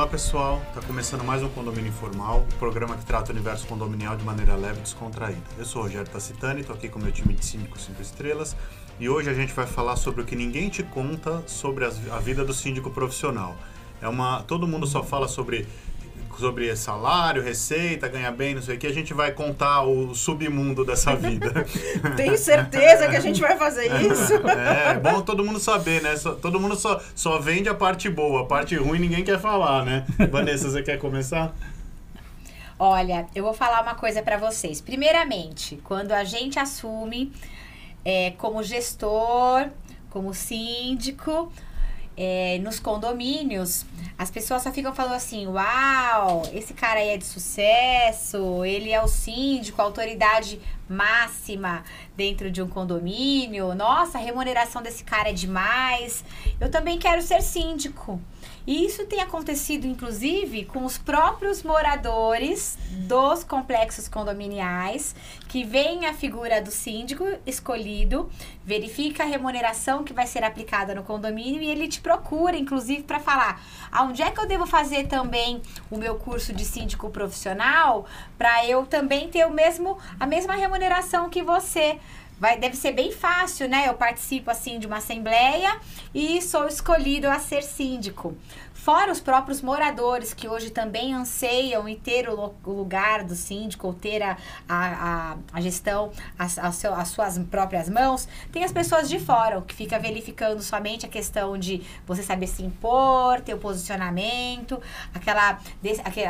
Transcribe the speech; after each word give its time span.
Olá 0.00 0.08
pessoal, 0.08 0.62
está 0.68 0.80
começando 0.80 1.22
mais 1.22 1.42
um 1.42 1.48
Condomínio 1.50 1.90
Informal, 1.90 2.46
o 2.50 2.54
programa 2.54 2.96
que 2.96 3.04
trata 3.04 3.30
o 3.30 3.34
universo 3.34 3.66
condominial 3.66 4.16
de 4.16 4.24
maneira 4.24 4.56
leve 4.56 4.78
e 4.78 4.80
descontraída. 4.80 5.42
Eu 5.58 5.66
sou 5.66 5.82
o 5.82 5.84
Rogério 5.84 6.10
Tacitani, 6.10 6.62
estou 6.62 6.74
aqui 6.74 6.88
com 6.88 6.98
meu 6.98 7.12
time 7.12 7.34
de 7.34 7.44
5 7.44 7.78
5 7.78 8.00
estrelas 8.00 8.56
e 8.98 9.10
hoje 9.10 9.28
a 9.28 9.34
gente 9.34 9.52
vai 9.52 9.66
falar 9.66 9.96
sobre 9.96 10.22
o 10.22 10.24
que 10.24 10.34
ninguém 10.34 10.70
te 10.70 10.82
conta 10.82 11.42
sobre 11.46 11.84
a 11.84 12.18
vida 12.18 12.42
do 12.46 12.54
síndico 12.54 12.90
profissional. 12.90 13.54
É 14.00 14.08
uma, 14.08 14.42
todo 14.44 14.66
mundo 14.66 14.86
só 14.86 15.02
fala 15.02 15.28
sobre 15.28 15.68
sobre 16.38 16.74
salário, 16.76 17.42
receita, 17.42 18.08
ganhar 18.08 18.30
bem, 18.32 18.54
não 18.54 18.62
sei 18.62 18.76
o 18.76 18.78
que, 18.78 18.86
a 18.86 18.92
gente 18.92 19.12
vai 19.12 19.32
contar 19.32 19.82
o 19.82 20.14
submundo 20.14 20.84
dessa 20.84 21.14
vida. 21.14 21.66
Tenho 22.16 22.36
certeza 22.36 23.08
que 23.08 23.16
a 23.16 23.20
gente 23.20 23.40
vai 23.40 23.56
fazer 23.56 23.86
isso. 24.02 24.34
É, 24.48 24.92
é 24.92 24.94
bom 24.94 25.20
todo 25.22 25.44
mundo 25.44 25.58
saber, 25.58 26.02
né? 26.02 26.16
Só, 26.16 26.32
todo 26.32 26.60
mundo 26.60 26.76
só, 26.76 27.00
só 27.14 27.38
vende 27.38 27.68
a 27.68 27.74
parte 27.74 28.08
boa, 28.08 28.42
a 28.42 28.44
parte 28.46 28.76
ruim 28.76 28.98
ninguém 28.98 29.24
quer 29.24 29.40
falar, 29.40 29.84
né? 29.84 30.06
Vanessa, 30.30 30.70
você 30.70 30.82
quer 30.82 30.98
começar? 30.98 31.54
Olha, 32.78 33.26
eu 33.34 33.44
vou 33.44 33.52
falar 33.52 33.82
uma 33.82 33.94
coisa 33.94 34.22
para 34.22 34.38
vocês. 34.38 34.80
Primeiramente, 34.80 35.78
quando 35.84 36.12
a 36.12 36.24
gente 36.24 36.58
assume 36.58 37.30
é, 38.04 38.30
como 38.38 38.62
gestor, 38.62 39.68
como 40.08 40.32
síndico, 40.32 41.52
é, 42.22 42.58
nos 42.58 42.78
condomínios, 42.78 43.86
as 44.18 44.30
pessoas 44.30 44.62
só 44.62 44.70
ficam 44.70 44.94
falando 44.94 45.14
assim: 45.14 45.46
uau, 45.46 46.42
esse 46.52 46.74
cara 46.74 47.00
aí 47.00 47.08
é 47.08 47.16
de 47.16 47.24
sucesso, 47.24 48.62
ele 48.62 48.90
é 48.90 49.02
o 49.02 49.08
síndico, 49.08 49.80
a 49.80 49.84
autoridade 49.86 50.60
máxima 50.86 51.82
dentro 52.14 52.50
de 52.50 52.60
um 52.60 52.68
condomínio. 52.68 53.74
Nossa, 53.74 54.18
a 54.18 54.20
remuneração 54.20 54.82
desse 54.82 55.02
cara 55.02 55.30
é 55.30 55.32
demais. 55.32 56.22
Eu 56.60 56.70
também 56.70 56.98
quero 56.98 57.22
ser 57.22 57.40
síndico. 57.40 58.20
E 58.66 58.84
isso 58.84 59.06
tem 59.06 59.20
acontecido, 59.20 59.86
inclusive, 59.86 60.64
com 60.66 60.84
os 60.84 60.98
próprios 60.98 61.62
moradores 61.62 62.78
dos 62.90 63.42
complexos 63.42 64.08
condominiais, 64.08 65.14
que 65.48 65.64
veem 65.64 66.06
a 66.06 66.14
figura 66.14 66.60
do 66.60 66.70
síndico 66.70 67.24
escolhido, 67.46 68.30
verifica 68.64 69.22
a 69.22 69.26
remuneração 69.26 70.04
que 70.04 70.12
vai 70.12 70.26
ser 70.26 70.44
aplicada 70.44 70.94
no 70.94 71.02
condomínio 71.02 71.62
e 71.62 71.68
ele 71.68 71.88
te 71.88 72.00
procura, 72.00 72.56
inclusive, 72.56 73.02
para 73.02 73.18
falar 73.18 73.62
aonde 73.90 74.22
é 74.22 74.30
que 74.30 74.38
eu 74.38 74.46
devo 74.46 74.66
fazer 74.66 75.06
também 75.06 75.60
o 75.90 75.96
meu 75.96 76.16
curso 76.16 76.52
de 76.52 76.64
síndico 76.64 77.10
profissional 77.10 78.06
para 78.38 78.66
eu 78.66 78.86
também 78.86 79.28
ter 79.28 79.46
o 79.46 79.50
mesmo, 79.50 79.98
a 80.18 80.26
mesma 80.26 80.54
remuneração 80.54 81.28
que 81.30 81.42
você 81.42 81.98
vai, 82.40 82.58
deve 82.58 82.74
ser 82.74 82.92
bem 82.92 83.12
fácil, 83.12 83.68
né? 83.68 83.86
Eu 83.86 83.94
participo 83.94 84.50
assim 84.50 84.78
de 84.78 84.86
uma 84.86 84.96
assembleia 84.96 85.78
e 86.14 86.40
sou 86.40 86.66
escolhido 86.66 87.28
a 87.28 87.38
ser 87.38 87.62
síndico. 87.62 88.34
Fora 88.80 89.12
os 89.12 89.20
próprios 89.20 89.60
moradores 89.60 90.32
que 90.32 90.48
hoje 90.48 90.70
também 90.70 91.12
anseiam 91.12 91.86
em 91.86 91.96
ter 91.96 92.30
o, 92.30 92.54
lugar 92.64 93.24
do 93.24 93.34
síndico, 93.34 93.88
ou 93.88 93.92
ter 93.92 94.22
a, 94.22 94.38
a, 94.66 95.36
a 95.52 95.60
gestão 95.60 96.10
as, 96.38 96.58
as 96.58 97.08
suas 97.08 97.38
próprias 97.50 97.90
mãos, 97.90 98.26
tem 98.50 98.64
as 98.64 98.72
pessoas 98.72 99.06
de 99.06 99.18
fora, 99.18 99.60
que 99.60 99.74
fica 99.74 99.98
verificando 99.98 100.62
somente 100.62 101.04
a 101.04 101.10
questão 101.10 101.58
de 101.58 101.82
você 102.06 102.22
saber 102.22 102.46
se 102.46 102.62
impor, 102.62 103.42
ter 103.42 103.52
o 103.52 103.58
posicionamento, 103.58 104.80
aquela, 105.12 105.58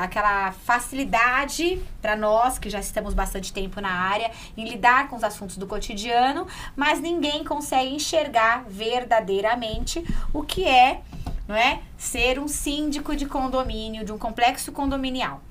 aquela 0.03 0.51
facilidade 0.51 1.81
para 2.03 2.17
nós 2.17 2.59
que 2.59 2.69
já 2.69 2.81
estamos 2.81 3.15
bastante 3.15 3.53
tempo 3.53 3.81
na 3.81 3.93
área 3.93 4.29
em 4.57 4.69
lidar 4.69 5.09
com 5.09 5.15
os 5.15 5.23
assuntos 5.23 5.57
do 5.57 5.69
cotidiano, 5.69 6.00
mas 6.77 7.01
ninguém 7.01 7.45
consegue 7.45 7.95
enxergar 7.95 8.65
verdadeiramente 8.69 10.05
o 10.33 10.43
que 10.43 10.65
é 10.65 11.03
não 11.51 11.57
é? 11.57 11.81
Ser 11.99 12.39
um 12.39 12.47
síndico 12.47 13.17
de 13.17 13.27
condomínio, 13.27 14.05
de 14.05 14.13
um 14.13 14.19
complexo 14.19 14.71
condominial. 14.71 15.43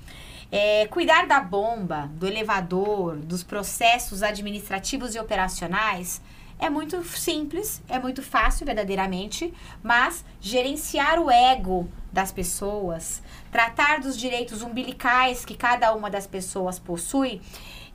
É, 0.49 0.87
cuidar 0.87 1.27
da 1.27 1.41
bomba, 1.41 2.09
do 2.13 2.25
elevador, 2.25 3.17
dos 3.17 3.43
processos 3.43 4.23
administrativos 4.23 5.13
e 5.13 5.19
operacionais 5.19 6.21
é 6.57 6.69
muito 6.69 7.03
simples, 7.03 7.81
é 7.87 7.99
muito 7.99 8.23
fácil, 8.23 8.65
verdadeiramente, 8.65 9.53
mas 9.83 10.23
gerenciar 10.39 11.19
o 11.19 11.29
ego 11.29 11.89
das 12.11 12.31
pessoas, 12.31 13.21
tratar 13.51 13.99
dos 13.99 14.17
direitos 14.17 14.61
umbilicais 14.61 15.45
que 15.45 15.55
cada 15.55 15.93
uma 15.93 16.09
das 16.09 16.25
pessoas 16.25 16.79
possui, 16.79 17.41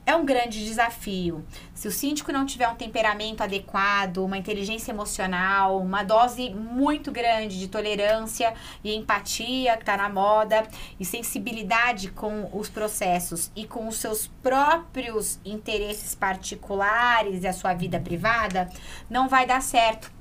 é 0.05 0.15
um 0.15 0.23
grande 0.23 0.63
desafio. 0.63 1.43
Se 1.73 1.87
o 1.87 1.91
síndico 1.91 2.31
não 2.31 2.45
tiver 2.45 2.67
um 2.67 2.75
temperamento 2.75 3.41
adequado, 3.41 4.17
uma 4.17 4.37
inteligência 4.37 4.91
emocional, 4.91 5.81
uma 5.81 6.03
dose 6.03 6.51
muito 6.51 7.11
grande 7.11 7.57
de 7.57 7.67
tolerância 7.67 8.53
e 8.83 8.93
empatia 8.93 9.75
que 9.75 9.81
está 9.81 9.97
na 9.97 10.07
moda, 10.07 10.63
e 10.99 11.05
sensibilidade 11.05 12.09
com 12.09 12.49
os 12.53 12.69
processos 12.69 13.51
e 13.55 13.65
com 13.65 13.87
os 13.87 13.97
seus 13.97 14.27
próprios 14.43 15.39
interesses 15.43 16.13
particulares 16.13 17.43
e 17.43 17.47
a 17.47 17.53
sua 17.53 17.73
vida 17.73 17.99
privada, 17.99 18.69
não 19.09 19.27
vai 19.27 19.45
dar 19.47 19.61
certo. 19.61 20.11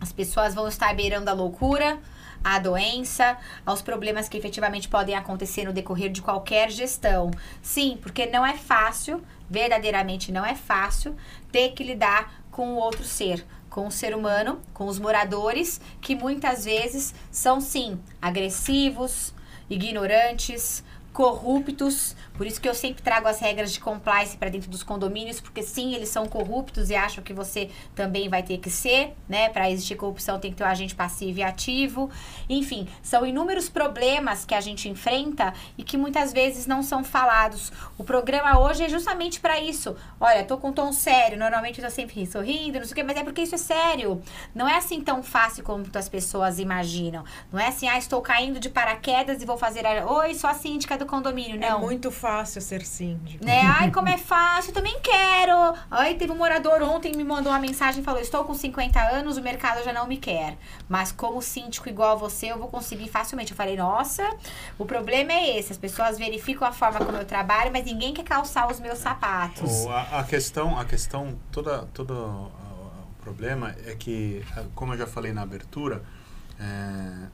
As 0.00 0.12
pessoas 0.12 0.54
vão 0.54 0.68
estar 0.68 0.94
beirando 0.94 1.30
a 1.30 1.32
loucura, 1.32 1.98
à 2.44 2.58
doença, 2.58 3.38
aos 3.64 3.80
problemas 3.80 4.28
que 4.28 4.36
efetivamente 4.36 4.86
podem 4.86 5.14
acontecer 5.14 5.64
no 5.64 5.72
decorrer 5.72 6.12
de 6.12 6.20
qualquer 6.20 6.70
gestão. 6.70 7.30
Sim, 7.62 7.98
porque 8.00 8.26
não 8.26 8.44
é 8.44 8.56
fácil, 8.56 9.24
verdadeiramente 9.48 10.30
não 10.30 10.44
é 10.44 10.54
fácil, 10.54 11.16
ter 11.50 11.70
que 11.70 11.82
lidar 11.82 12.44
com 12.50 12.74
o 12.74 12.76
outro 12.76 13.02
ser, 13.02 13.44
com 13.70 13.86
o 13.86 13.90
ser 13.90 14.14
humano, 14.14 14.60
com 14.72 14.86
os 14.86 14.98
moradores, 14.98 15.80
que 16.00 16.14
muitas 16.14 16.64
vezes 16.64 17.14
são 17.30 17.60
sim 17.60 17.98
agressivos, 18.20 19.34
ignorantes, 19.68 20.84
corruptos. 21.12 22.14
Por 22.34 22.46
isso 22.46 22.60
que 22.60 22.68
eu 22.68 22.74
sempre 22.74 23.00
trago 23.00 23.28
as 23.28 23.38
regras 23.38 23.72
de 23.72 23.78
compliance 23.78 24.36
para 24.36 24.50
dentro 24.50 24.68
dos 24.68 24.82
condomínios, 24.82 25.40
porque 25.40 25.62
sim, 25.62 25.94
eles 25.94 26.08
são 26.08 26.26
corruptos 26.26 26.90
e 26.90 26.96
acham 26.96 27.22
que 27.22 27.32
você 27.32 27.70
também 27.94 28.28
vai 28.28 28.42
ter 28.42 28.58
que 28.58 28.68
ser, 28.68 29.14
né? 29.28 29.48
Para 29.48 29.70
existir 29.70 29.94
corrupção 29.94 30.40
tem 30.40 30.50
que 30.50 30.56
ter 30.56 30.64
um 30.64 30.66
agente 30.66 30.94
passivo 30.94 31.38
e 31.38 31.42
ativo. 31.44 32.10
Enfim, 32.48 32.88
são 33.02 33.24
inúmeros 33.24 33.68
problemas 33.68 34.44
que 34.44 34.54
a 34.54 34.60
gente 34.60 34.88
enfrenta 34.88 35.54
e 35.78 35.84
que 35.84 35.96
muitas 35.96 36.32
vezes 36.32 36.66
não 36.66 36.82
são 36.82 37.04
falados. 37.04 37.72
O 37.96 38.02
programa 38.02 38.58
hoje 38.58 38.82
é 38.82 38.88
justamente 38.88 39.38
para 39.38 39.60
isso. 39.60 39.96
Olha, 40.20 40.44
tô 40.44 40.58
com 40.58 40.70
um 40.70 40.72
tom 40.72 40.92
sério, 40.92 41.38
normalmente 41.38 41.80
eu 41.80 41.84
tô 41.84 41.90
sempre 41.90 42.26
sorrindo, 42.26 42.80
não 42.80 42.84
sei 42.84 42.92
o 42.92 42.94
quê, 42.96 43.02
mas 43.04 43.16
é 43.16 43.22
porque 43.22 43.42
isso 43.42 43.54
é 43.54 43.58
sério. 43.58 44.20
Não 44.52 44.68
é 44.68 44.76
assim 44.76 45.00
tão 45.00 45.22
fácil 45.22 45.62
como 45.62 45.84
as 45.94 46.08
pessoas 46.08 46.58
imaginam. 46.58 47.24
Não 47.52 47.60
é 47.60 47.68
assim, 47.68 47.88
ah, 47.88 47.96
estou 47.96 48.20
caindo 48.20 48.58
de 48.58 48.68
paraquedas 48.68 49.40
e 49.40 49.46
vou 49.46 49.56
fazer 49.56 49.86
a... 49.86 50.04
Oi, 50.04 50.34
sou 50.34 50.50
a 50.50 50.54
síndica 50.54 50.98
do 50.98 51.04
do 51.04 51.06
condomínio, 51.06 51.60
não. 51.60 51.78
É 51.78 51.80
muito 51.80 52.10
fácil 52.24 52.62
ser 52.62 52.86
síndico. 52.86 53.44
Né? 53.44 53.60
Ai, 53.60 53.90
como 53.92 54.08
é 54.08 54.16
fácil, 54.16 54.72
também 54.72 54.98
quero. 55.00 55.74
Ai, 55.90 56.14
teve 56.14 56.32
um 56.32 56.36
morador 56.36 56.82
ontem 56.82 57.14
me 57.14 57.22
mandou 57.22 57.52
uma 57.52 57.58
mensagem 57.58 58.00
e 58.00 58.04
falou: 58.04 58.18
Estou 58.18 58.44
com 58.44 58.54
50 58.54 58.98
anos, 58.98 59.36
o 59.36 59.42
mercado 59.42 59.84
já 59.84 59.92
não 59.92 60.06
me 60.06 60.16
quer. 60.16 60.56
Mas 60.88 61.12
como 61.12 61.42
síndico 61.42 61.86
igual 61.86 62.12
a 62.12 62.14
você, 62.14 62.46
eu 62.46 62.58
vou 62.58 62.68
conseguir 62.68 63.10
facilmente. 63.10 63.52
Eu 63.52 63.56
falei, 63.56 63.76
nossa, 63.76 64.22
o 64.78 64.86
problema 64.86 65.34
é 65.34 65.58
esse. 65.58 65.72
As 65.72 65.78
pessoas 65.78 66.18
verificam 66.18 66.66
a 66.66 66.72
forma 66.72 67.04
como 67.04 67.18
eu 67.18 67.26
trabalho, 67.26 67.70
mas 67.70 67.84
ninguém 67.84 68.14
quer 68.14 68.24
calçar 68.24 68.70
os 68.70 68.80
meus 68.80 68.98
sapatos. 68.98 69.86
a, 69.86 70.20
a, 70.20 70.24
questão, 70.24 70.78
a 70.78 70.84
questão, 70.86 71.38
toda, 71.52 71.86
todo 71.92 72.14
o 72.14 73.22
problema 73.22 73.74
é 73.84 73.94
que, 73.94 74.42
como 74.74 74.94
eu 74.94 74.98
já 74.98 75.06
falei 75.06 75.34
na 75.34 75.42
abertura, 75.42 76.02
é, 76.58 77.28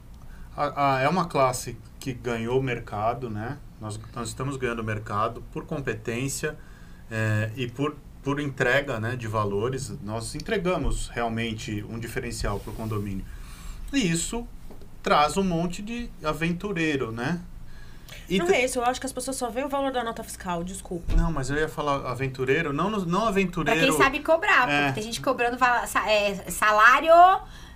a, 0.55 0.95
a, 0.95 1.01
é 1.01 1.07
uma 1.07 1.25
classe 1.25 1.77
que 1.99 2.13
ganhou 2.13 2.59
o 2.59 2.63
mercado, 2.63 3.29
né? 3.29 3.57
Nós, 3.79 3.99
nós 4.13 4.29
estamos 4.29 4.57
ganhando 4.57 4.79
o 4.79 4.83
mercado 4.83 5.43
por 5.51 5.65
competência 5.65 6.57
é, 7.09 7.51
e 7.55 7.67
por, 7.67 7.95
por 8.23 8.39
entrega 8.39 8.99
né, 8.99 9.15
de 9.15 9.27
valores. 9.27 9.91
Nós 10.03 10.35
entregamos 10.35 11.09
realmente 11.09 11.83
um 11.89 11.99
diferencial 11.99 12.59
para 12.59 12.71
o 12.71 12.75
condomínio. 12.75 13.25
E 13.93 14.09
isso 14.09 14.47
traz 15.01 15.37
um 15.37 15.43
monte 15.43 15.81
de 15.81 16.09
aventureiro, 16.23 17.11
né? 17.11 17.41
E 18.29 18.37
não 18.37 18.47
é 18.47 18.63
isso, 18.63 18.79
eu 18.79 18.85
acho 18.85 18.99
que 18.99 19.05
as 19.05 19.11
pessoas 19.11 19.35
só 19.35 19.49
veem 19.49 19.65
o 19.65 19.69
valor 19.69 19.91
da 19.91 20.03
nota 20.03 20.23
fiscal, 20.23 20.63
desculpa. 20.63 21.13
Não, 21.15 21.31
mas 21.31 21.49
eu 21.49 21.57
ia 21.57 21.67
falar 21.67 22.09
aventureiro, 22.09 22.71
não, 22.71 22.89
não 22.89 23.25
aventureiro. 23.25 23.79
Pra 23.79 23.89
quem 23.89 23.97
sabe 23.97 24.19
cobrar, 24.19 24.69
é. 24.69 24.85
porque 24.85 25.01
tem 25.01 25.03
gente 25.03 25.21
cobrando 25.21 25.57
é, 26.07 26.35
salário 26.49 27.13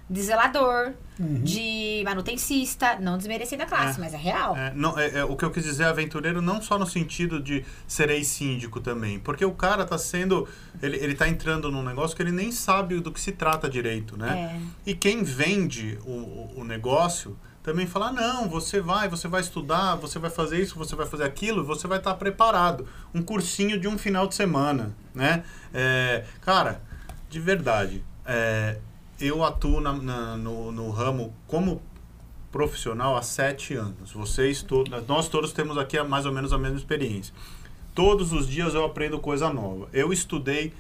de 0.08 0.22
zelador, 0.22 0.94
uhum. 1.20 1.42
de 1.42 2.04
manutencista, 2.06 3.00
não 3.00 3.18
desmerecendo 3.18 3.64
a 3.64 3.66
classe, 3.66 3.98
é, 3.98 4.04
mas 4.04 4.14
é 4.14 4.18
real. 4.18 4.56
É, 4.56 4.72
não, 4.76 4.98
é, 4.98 5.20
é, 5.20 5.24
o 5.24 5.36
que 5.36 5.44
eu 5.44 5.50
quis 5.50 5.64
dizer 5.64 5.84
é 5.84 5.88
aventureiro 5.88 6.42
não 6.42 6.62
só 6.62 6.78
no 6.78 6.86
sentido 6.86 7.42
de 7.42 7.66
serei 7.88 8.24
síndico 8.24 8.80
também, 8.80 9.20
porque 9.20 9.44
o 9.44 9.52
cara 9.52 9.84
tá 9.84 9.98
sendo, 9.98 10.48
ele, 10.82 10.98
ele 10.98 11.16
tá 11.16 11.28
entrando 11.28 11.72
num 11.72 11.84
negócio 11.84 12.16
que 12.16 12.22
ele 12.22 12.32
nem 12.32 12.52
sabe 12.52 13.00
do 13.00 13.12
que 13.12 13.20
se 13.20 13.32
trata 13.32 13.68
direito, 13.68 14.16
né? 14.16 14.62
É. 14.86 14.92
E 14.92 14.94
quem 14.94 15.24
vende 15.24 15.98
o, 16.06 16.60
o, 16.60 16.64
negócio 16.64 17.36
também 17.64 17.88
fala, 17.88 18.12
não, 18.12 18.48
você 18.48 18.80
vai, 18.80 19.10
você 19.10 19.28
vai 19.28 19.42
estudar, 19.42 19.96
você 19.96 20.20
vai 20.20 20.30
fazer 20.30 20.62
isso, 20.62 20.78
você 20.78 20.96
vai 20.96 21.08
fazer 21.08 21.24
aquilo, 21.24 21.66
você 21.66 21.88
vai 21.88 21.98
estar 21.98 22.12
tá 22.12 22.18
preparado. 22.18 22.88
Um 23.12 23.24
cursinho 23.24 23.80
de 23.80 23.88
um 23.88 23.98
final 23.98 24.28
de 24.28 24.36
semana, 24.36 24.96
né? 25.16 25.44
É, 25.74 26.26
cara, 26.42 26.80
de 27.28 27.40
verdade, 27.40 28.06
é, 28.24 28.78
eu 29.20 29.44
atuo 29.44 29.80
na, 29.80 29.94
na, 29.94 30.38
no, 30.38 30.72
no 30.72 30.90
ramo 30.90 31.34
como 31.48 31.82
profissional 32.52 33.18
há 33.18 33.22
sete 33.22 33.74
anos. 33.74 34.12
Vocês 34.14 34.62
todos, 34.62 34.92
nós 35.08 35.28
todos 35.28 35.52
temos 35.52 35.78
aqui 35.78 36.02
mais 36.04 36.26
ou 36.26 36.32
menos 36.32 36.54
a 36.54 36.58
mesma 36.58 36.78
experiência. 36.78 37.34
Todos 37.94 38.32
os 38.34 38.48
dias 38.48 38.74
eu 38.74 38.84
aprendo 38.84 39.20
coisa 39.20 39.52
nova. 39.52 39.88
Eu 39.94 40.12
estudei 40.12 40.74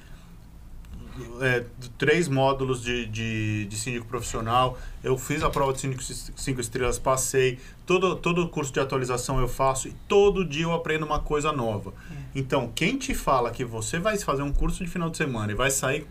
é, 1.42 1.64
três 1.98 2.28
módulos 2.28 2.82
de, 2.82 3.06
de, 3.06 3.66
de, 3.66 3.78
síndico 3.78 4.06
profissional. 4.06 4.78
Eu 5.04 5.18
fiz 5.18 5.44
a 5.44 5.50
prova 5.50 5.74
de 5.74 5.80
síndico 5.80 6.04
cinco 6.04 6.60
estrelas, 6.60 7.00
passei. 7.00 7.60
Todo, 7.86 8.16
todo 8.16 8.48
curso 8.50 8.72
de 8.74 8.80
atualização 8.80 9.40
eu 9.40 9.48
faço 9.48 9.88
e 9.88 9.96
todo 10.08 10.46
dia 10.46 10.64
eu 10.64 10.74
aprendo 10.74 11.06
uma 11.06 11.20
coisa 11.20 11.52
nova. 11.52 11.94
É. 12.12 12.40
Então, 12.40 12.72
quem 12.74 12.98
te 12.98 13.14
fala 13.14 13.52
que 13.52 13.64
você 13.64 14.00
vai 14.00 14.18
fazer 14.18 14.44
um 14.44 14.52
curso 14.52 14.84
de 14.84 14.90
final 14.90 15.10
de 15.10 15.18
semana 15.18 15.52
e 15.52 15.56
vai 15.56 15.72
sair 15.72 16.06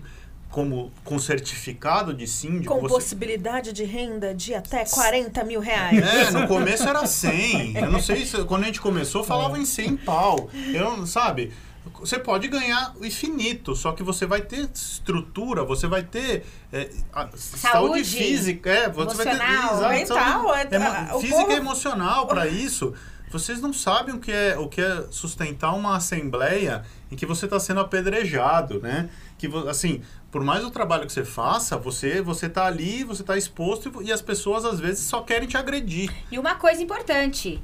como 0.55 0.93
com 1.03 1.19
certificado 1.19 2.15
de 2.15 2.29
síndico. 2.29 2.73
Com 2.73 2.83
você... 2.83 2.95
possibilidade 2.95 3.73
de 3.73 3.83
renda 3.83 4.33
de 4.33 4.55
até 4.55 4.85
40 4.85 5.43
mil 5.43 5.59
reais. 5.59 5.99
É, 5.99 6.31
no 6.31 6.47
começo 6.47 6.89
era 6.89 7.05
100. 7.05 7.77
Eu 7.77 7.91
não 7.91 8.01
sei 8.01 8.25
se 8.25 8.45
quando 8.45 8.63
a 8.63 8.67
gente 8.67 8.81
começou 8.81 9.25
falava 9.25 9.59
em 9.59 9.65
100 9.65 9.97
pau. 9.97 10.49
Eu, 10.73 11.05
sabe? 11.09 11.53
Você 11.99 12.21
pode 12.21 12.47
ganhar 12.47 12.95
o 13.01 13.05
infinito, 13.05 13.75
só 13.75 13.91
que 13.91 14.05
você 14.05 14.27
vai 14.27 14.43
ter 14.43 14.71
estrutura, 14.73 15.65
você 15.65 15.89
vai 15.89 16.05
ter 16.05 16.47
é, 16.73 16.89
saúde, 17.35 18.05
física, 18.05 18.71
é, 18.71 18.89
você 18.89 19.25
vai 19.25 19.27
ter 19.27 19.33
exato, 19.33 19.89
mental, 19.89 20.07
saúde, 20.07 20.75
é, 20.77 21.21
física 21.21 21.41
povo... 21.41 21.53
emocional 21.53 22.29
para 22.29 22.47
isso. 22.47 22.95
Vocês 23.29 23.61
não 23.61 23.73
sabem 23.73 24.15
o 24.15 24.21
que 24.21 24.31
é 24.31 24.57
o 24.57 24.69
que 24.69 24.81
é 24.81 25.07
sustentar 25.11 25.75
uma 25.75 25.97
assembleia 25.97 26.85
em 27.11 27.17
que 27.17 27.27
você 27.27 27.47
está 27.47 27.59
sendo 27.59 27.81
apedrejado, 27.81 28.79
né? 28.81 29.11
Que 29.37 29.49
assim, 29.69 30.03
por 30.35 30.43
mais 30.43 30.65
o 30.65 30.71
trabalho 30.73 31.07
que 31.07 31.13
você 31.13 31.25
faça, 31.25 31.77
você 31.77 32.21
você 32.21 32.49
tá 32.49 32.67
ali, 32.67 33.05
você 33.05 33.23
está 33.23 33.37
exposto 33.37 34.03
e 34.03 34.11
as 34.11 34.21
pessoas 34.21 34.65
às 34.65 34.81
vezes 34.81 35.07
só 35.07 35.23
querem 35.23 35.47
te 35.47 35.57
agredir. 35.57 36.13
E 36.29 36.41
uma 36.41 36.57
coisa 36.57 36.83
importante, 36.83 37.63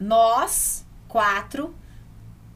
nós 0.00 0.84
quatro 1.06 1.72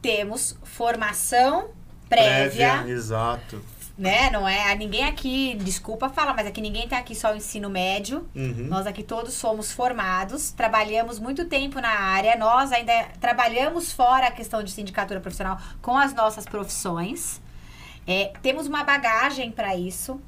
temos 0.01 0.57
formação 0.63 1.69
prévia, 2.09 2.73
prévia 2.73 2.91
exato. 2.91 3.63
Né? 3.97 4.29
Não 4.31 4.45
é 4.45 4.75
ninguém 4.75 5.05
aqui, 5.05 5.55
desculpa 5.63 6.09
falar, 6.09 6.33
mas 6.33 6.45
aqui 6.45 6.59
ninguém 6.59 6.85
tem 6.89 6.97
aqui 6.97 7.15
só 7.15 7.31
o 7.31 7.37
ensino 7.37 7.69
médio. 7.69 8.27
Uhum. 8.35 8.67
Nós 8.67 8.85
aqui 8.85 9.01
todos 9.01 9.33
somos 9.33 9.71
formados, 9.71 10.51
trabalhamos 10.51 11.19
muito 11.19 11.45
tempo 11.45 11.79
na 11.79 11.87
área. 11.87 12.35
Nós 12.35 12.73
ainda 12.73 13.05
trabalhamos 13.21 13.93
fora 13.93 14.27
a 14.27 14.31
questão 14.31 14.61
de 14.61 14.71
sindicatura 14.71 15.21
profissional 15.21 15.57
com 15.81 15.95
as 15.95 16.13
nossas 16.13 16.45
profissões. 16.45 17.39
É, 18.07 18.33
temos 18.41 18.67
uma 18.67 18.83
bagagem 18.83 19.51
para 19.51 19.75
isso. 19.75 20.19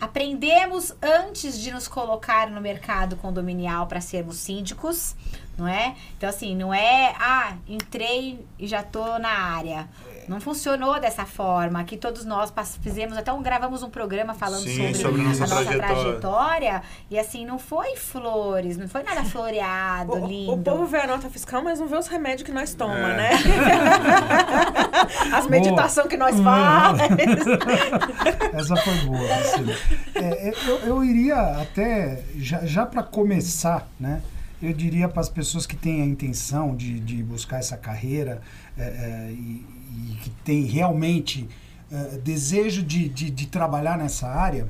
Aprendemos 0.00 0.92
antes 1.00 1.58
de 1.60 1.70
nos 1.70 1.86
colocar 1.86 2.50
no 2.50 2.60
mercado 2.60 3.14
condominial 3.16 3.86
para 3.86 4.00
sermos 4.00 4.36
síndicos, 4.36 5.14
não 5.56 5.68
é? 5.68 5.94
Então, 6.16 6.28
assim, 6.28 6.56
não 6.56 6.74
é, 6.74 7.14
ah, 7.18 7.56
entrei 7.68 8.44
e 8.58 8.66
já 8.66 8.82
tô 8.82 9.18
na 9.20 9.30
área. 9.30 9.88
Não 10.28 10.40
funcionou 10.40 11.00
dessa 11.00 11.24
forma. 11.24 11.80
Aqui 11.80 11.96
todos 11.96 12.24
nós 12.24 12.52
fizemos, 12.80 13.16
até 13.16 13.32
um, 13.32 13.42
gravamos 13.42 13.82
um 13.82 13.90
programa 13.90 14.34
falando 14.34 14.62
Sim, 14.62 14.76
sobre, 14.76 14.94
sobre, 14.94 15.20
a 15.20 15.24
nossa, 15.24 15.46
trajetória. 15.46 15.80
trajetória. 15.80 16.82
E 17.10 17.18
assim, 17.18 17.44
não 17.44 17.58
foi 17.58 17.96
flores, 17.96 18.76
não 18.76 18.88
foi 18.88 19.02
nada 19.02 19.24
floreado, 19.24 20.12
o, 20.14 20.26
lindo. 20.26 20.52
O 20.52 20.58
povo 20.58 20.86
vê 20.86 20.98
a 20.98 21.06
nota 21.06 21.28
fiscal, 21.28 21.62
mas 21.62 21.80
não 21.80 21.88
vê 21.88 21.96
os 21.96 22.06
remédios 22.06 22.42
que 22.42 22.52
nós 22.52 22.74
tomamos, 22.74 23.10
é. 23.10 23.16
né? 23.16 23.30
As 25.34 25.46
meditações 25.46 26.06
que 26.06 26.16
nós 26.16 26.38
faz. 26.40 26.98
Essa 28.52 28.76
foi 28.76 28.94
boa. 29.06 29.34
Assim. 29.34 29.66
É, 30.14 30.48
é, 30.48 30.54
eu, 30.66 30.78
eu 30.80 31.04
iria 31.04 31.36
até, 31.60 32.22
já, 32.36 32.64
já 32.64 32.86
para 32.86 33.02
começar, 33.02 33.88
né? 33.98 34.22
Eu 34.62 34.72
diria 34.72 35.08
para 35.08 35.20
as 35.20 35.28
pessoas 35.28 35.66
que 35.66 35.74
têm 35.74 36.02
a 36.02 36.04
intenção 36.04 36.76
de, 36.76 37.00
de 37.00 37.20
buscar 37.22 37.58
essa 37.58 37.76
carreira 37.76 38.40
é, 38.78 38.82
é, 38.82 39.30
e, 39.32 39.66
e 39.92 40.16
que 40.16 40.30
tem 40.44 40.64
realmente 40.64 41.48
uh, 41.90 42.18
desejo 42.20 42.82
de, 42.82 43.08
de, 43.08 43.30
de, 43.30 43.46
trabalhar 43.46 43.98
nessa 43.98 44.28
área, 44.28 44.68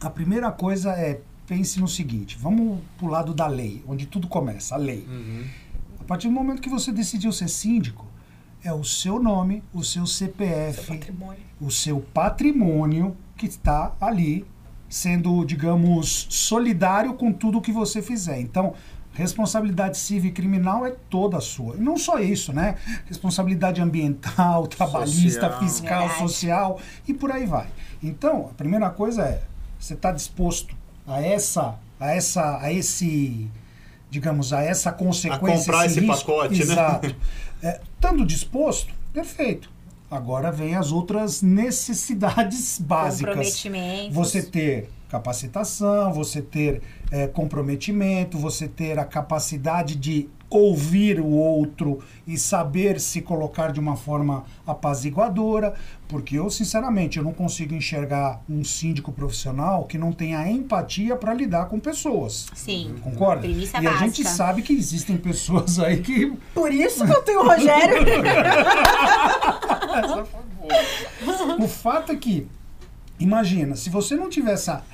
a 0.00 0.10
primeira 0.10 0.50
coisa 0.50 0.92
é 0.92 1.20
pense 1.46 1.80
no 1.80 1.88
seguinte: 1.88 2.36
vamos 2.38 2.80
para 2.96 3.06
o 3.06 3.08
lado 3.08 3.34
da 3.34 3.46
lei, 3.46 3.82
onde 3.86 4.06
tudo 4.06 4.28
começa, 4.28 4.74
a 4.74 4.78
lei. 4.78 5.06
Uhum. 5.08 5.44
A 6.00 6.04
partir 6.04 6.28
do 6.28 6.34
momento 6.34 6.60
que 6.60 6.68
você 6.68 6.92
decidiu 6.92 7.32
ser 7.32 7.48
síndico, 7.48 8.06
é 8.62 8.72
o 8.72 8.84
seu 8.84 9.22
nome, 9.22 9.62
o 9.72 9.82
seu 9.82 10.06
CPF, 10.06 10.86
seu 10.86 11.36
o 11.60 11.70
seu 11.70 12.00
patrimônio 12.00 13.16
que 13.36 13.46
está 13.46 13.94
ali 14.00 14.44
sendo, 14.88 15.44
digamos, 15.44 16.26
solidário 16.30 17.14
com 17.14 17.32
tudo 17.32 17.60
que 17.60 17.72
você 17.72 18.00
fizer. 18.00 18.40
Então, 18.40 18.74
Responsabilidade 19.14 19.96
civil 19.96 20.30
e 20.30 20.32
criminal 20.32 20.84
é 20.84 20.90
toda 21.08 21.40
sua. 21.40 21.76
E 21.76 21.80
não 21.80 21.96
só 21.96 22.18
isso, 22.18 22.52
né? 22.52 22.74
Responsabilidade 23.06 23.80
ambiental, 23.80 24.66
trabalhista, 24.68 25.48
social. 25.48 25.60
fiscal, 25.60 26.00
Verdade. 26.00 26.18
social 26.18 26.80
e 27.06 27.14
por 27.14 27.30
aí 27.30 27.46
vai. 27.46 27.68
Então, 28.02 28.48
a 28.50 28.54
primeira 28.54 28.90
coisa 28.90 29.22
é, 29.22 29.42
você 29.78 29.94
está 29.94 30.10
disposto 30.10 30.74
a 31.06 31.20
essa, 31.22 31.76
a 32.00 32.10
essa, 32.10 32.58
a 32.60 32.72
esse, 32.72 33.48
digamos, 34.10 34.52
a 34.52 34.62
essa 34.62 34.90
consequência. 34.90 35.36
A 35.36 35.58
comprar 35.58 35.86
esse, 35.86 35.98
esse 36.00 36.06
pacote, 36.06 36.60
Exato. 36.60 37.06
né? 37.08 37.14
É, 37.62 37.80
estando 37.94 38.26
disposto, 38.26 38.92
perfeito. 39.12 39.70
Agora 40.10 40.50
vem 40.50 40.74
as 40.74 40.92
outras 40.92 41.40
necessidades 41.40 42.78
básicas. 42.82 43.64
Você 44.10 44.42
ter 44.42 44.90
capacitação, 45.08 46.12
você 46.12 46.42
ter 46.42 46.82
é, 47.10 47.26
comprometimento, 47.26 48.38
você 48.38 48.66
ter 48.66 48.98
a 48.98 49.04
capacidade 49.04 49.94
de 49.96 50.28
ouvir 50.50 51.20
o 51.20 51.26
outro 51.26 51.98
e 52.26 52.38
saber 52.38 53.00
se 53.00 53.20
colocar 53.20 53.72
de 53.72 53.80
uma 53.80 53.96
forma 53.96 54.44
apaziguadora, 54.66 55.74
porque 56.06 56.38
eu 56.38 56.48
sinceramente 56.48 57.18
eu 57.18 57.24
não 57.24 57.32
consigo 57.32 57.74
enxergar 57.74 58.40
um 58.48 58.62
síndico 58.62 59.10
profissional 59.10 59.84
que 59.84 59.98
não 59.98 60.12
tenha 60.12 60.48
empatia 60.48 61.16
para 61.16 61.34
lidar 61.34 61.66
com 61.66 61.80
pessoas. 61.80 62.46
Sim. 62.54 62.94
Concorda? 63.02 63.42
Premissa 63.42 63.78
e 63.78 63.82
básica. 63.82 64.04
a 64.04 64.06
gente 64.06 64.24
sabe 64.24 64.62
que 64.62 64.72
existem 64.72 65.16
pessoas 65.16 65.78
aí 65.80 66.00
que 66.00 66.32
Por 66.54 66.72
isso 66.72 67.04
que 67.04 67.12
eu 67.12 67.22
tenho 67.22 67.40
o 67.40 67.46
Rogério. 67.48 68.04
Essa 69.94 70.24
foi 70.24 70.40
boa. 70.56 71.64
O 71.64 71.68
fato 71.68 72.12
é 72.12 72.16
que 72.16 72.46
imagina, 73.18 73.74
se 73.76 73.90
você 73.90 74.14
não 74.14 74.28
tiver 74.28 74.52
essa 74.52 74.84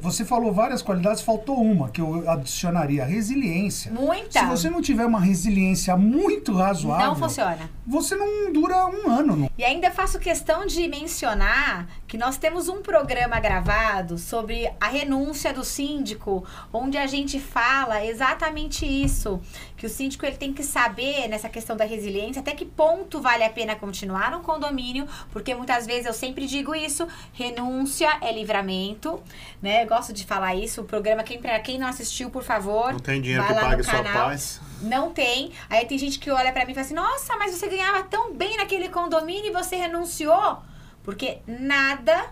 você 0.00 0.24
falou 0.24 0.52
várias 0.52 0.82
qualidades, 0.82 1.22
faltou 1.22 1.60
uma 1.60 1.88
que 1.88 2.00
eu 2.00 2.28
adicionaria: 2.28 3.04
resiliência. 3.04 3.92
Muita. 3.92 4.40
Se 4.40 4.46
você 4.46 4.70
não 4.70 4.80
tiver 4.80 5.04
uma 5.04 5.20
resiliência 5.20 5.96
muito 5.96 6.52
razoável. 6.54 7.08
Não 7.08 7.16
funciona. 7.16 7.70
Você 7.90 8.14
não 8.14 8.52
dura 8.52 8.86
um 8.86 9.10
ano. 9.10 9.34
Não. 9.34 9.50
E 9.58 9.64
ainda 9.64 9.90
faço 9.90 10.20
questão 10.20 10.64
de 10.64 10.86
mencionar 10.86 11.88
que 12.06 12.16
nós 12.16 12.36
temos 12.36 12.68
um 12.68 12.80
programa 12.80 13.40
gravado 13.40 14.16
sobre 14.16 14.72
a 14.80 14.86
renúncia 14.86 15.52
do 15.52 15.64
síndico, 15.64 16.46
onde 16.72 16.96
a 16.96 17.08
gente 17.08 17.40
fala 17.40 18.04
exatamente 18.06 18.86
isso. 18.86 19.40
Que 19.76 19.86
o 19.86 19.90
síndico 19.90 20.24
ele 20.24 20.36
tem 20.36 20.52
que 20.52 20.62
saber, 20.62 21.26
nessa 21.26 21.48
questão 21.48 21.76
da 21.76 21.84
resiliência, 21.84 22.38
até 22.38 22.52
que 22.52 22.64
ponto 22.64 23.20
vale 23.20 23.42
a 23.42 23.50
pena 23.50 23.74
continuar 23.74 24.30
no 24.30 24.38
condomínio, 24.38 25.08
porque 25.32 25.52
muitas 25.52 25.84
vezes 25.84 26.06
eu 26.06 26.14
sempre 26.14 26.46
digo 26.46 26.76
isso: 26.76 27.08
renúncia 27.32 28.18
é 28.20 28.32
livramento, 28.32 29.20
né? 29.60 29.82
Eu 29.82 29.88
gosto 29.88 30.12
de 30.12 30.24
falar 30.24 30.54
isso. 30.54 30.82
O 30.82 30.84
programa, 30.84 31.24
quem, 31.24 31.40
pra 31.40 31.58
quem 31.58 31.76
não 31.76 31.88
assistiu, 31.88 32.30
por 32.30 32.44
favor. 32.44 32.92
Não 32.92 33.00
tem 33.00 33.20
dinheiro 33.20 33.44
que 33.44 33.54
pague 33.54 33.82
sua 33.82 34.04
paz. 34.04 34.60
Não 34.80 35.10
tem. 35.12 35.52
Aí 35.68 35.84
tem 35.86 35.98
gente 35.98 36.18
que 36.18 36.30
olha 36.30 36.52
para 36.52 36.64
mim 36.64 36.72
e 36.72 36.74
fala 36.74 36.84
assim: 36.84 36.94
Nossa, 36.94 37.36
mas 37.36 37.54
você 37.54 37.68
ganhava 37.68 38.02
tão 38.04 38.34
bem 38.34 38.56
naquele 38.56 38.88
condomínio 38.88 39.46
e 39.46 39.52
você 39.52 39.76
renunciou. 39.76 40.58
Porque 41.02 41.38
nada 41.46 42.30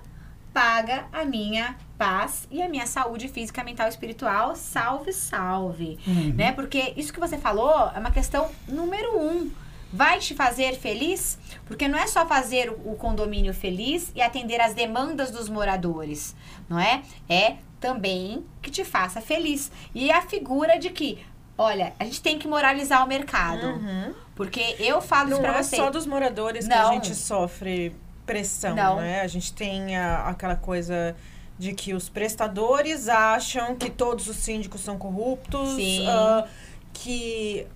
paga 0.53 1.07
a 1.13 1.25
minha 1.25 1.77
paz 1.97 2.47
e 2.51 2.63
a 2.63 2.69
minha 2.69 2.87
saúde 2.87 3.29
física, 3.29 3.63
mental 3.65 3.87
e 3.87 3.91
espiritual. 3.91 4.55
Salve, 4.57 5.13
salve. 5.13 5.99
Uhum. 6.07 6.35
Né? 6.35 6.53
Porque 6.53 6.95
isso 6.97 7.13
que 7.13 7.21
você 7.21 7.39
falou 7.39 7.91
é 7.95 7.99
uma 7.99 8.11
questão 8.11 8.51
número 8.67 9.19
um 9.19 9.51
vai 9.93 10.19
te 10.19 10.35
fazer 10.35 10.77
feliz? 10.77 11.39
Porque 11.67 11.89
não 11.89 11.99
é 11.99 12.07
só 12.07 12.27
fazer 12.27 12.71
o 12.71 12.95
condomínio 12.97 13.55
feliz 13.55 14.13
e 14.15 14.21
atender 14.21 14.61
as 14.61 14.75
demandas 14.75 15.31
dos 15.31 15.49
moradores, 15.49 16.37
não 16.69 16.79
é? 16.79 17.03
É 17.29 17.57
também 17.81 18.45
que 18.61 18.71
te 18.71 18.85
faça 18.85 19.21
feliz. 19.21 19.71
E 19.95 20.11
a 20.11 20.23
figura 20.23 20.79
de 20.79 20.91
que, 20.91 21.19
olha, 21.59 21.93
a 21.99 22.05
gente 22.05 22.23
tem 22.23 22.39
que 22.39 22.47
moralizar 22.47 23.05
o 23.05 23.09
mercado. 23.09 23.67
Uhum. 23.67 24.15
Porque 24.37 24.77
eu 24.79 25.03
falo 25.03 25.31
não 25.31 25.39
isso 25.39 25.43
pra 25.43 25.59
é 25.59 25.63
você. 25.63 25.77
Não 25.77 25.83
é 25.83 25.87
só 25.87 25.93
dos 25.93 26.07
moradores 26.07 26.69
não. 26.69 26.77
que 26.77 26.83
a 26.83 26.93
gente 26.93 27.15
sofre 27.15 27.95
pressão, 28.25 28.77
não. 28.77 28.97
né? 28.97 29.21
A 29.21 29.27
gente 29.27 29.53
tem 29.53 29.97
a, 29.97 30.29
aquela 30.29 30.55
coisa 30.55 31.17
de 31.59 31.75
que 31.75 31.93
os 31.93 32.09
prestadores 32.09 33.09
acham 33.09 33.75
que 33.75 33.91
todos 33.91 34.29
os 34.29 34.37
síndicos 34.37 34.81
são 34.81 34.97
corruptos, 34.97 35.75
uh, 35.75 36.49
que 36.93 37.67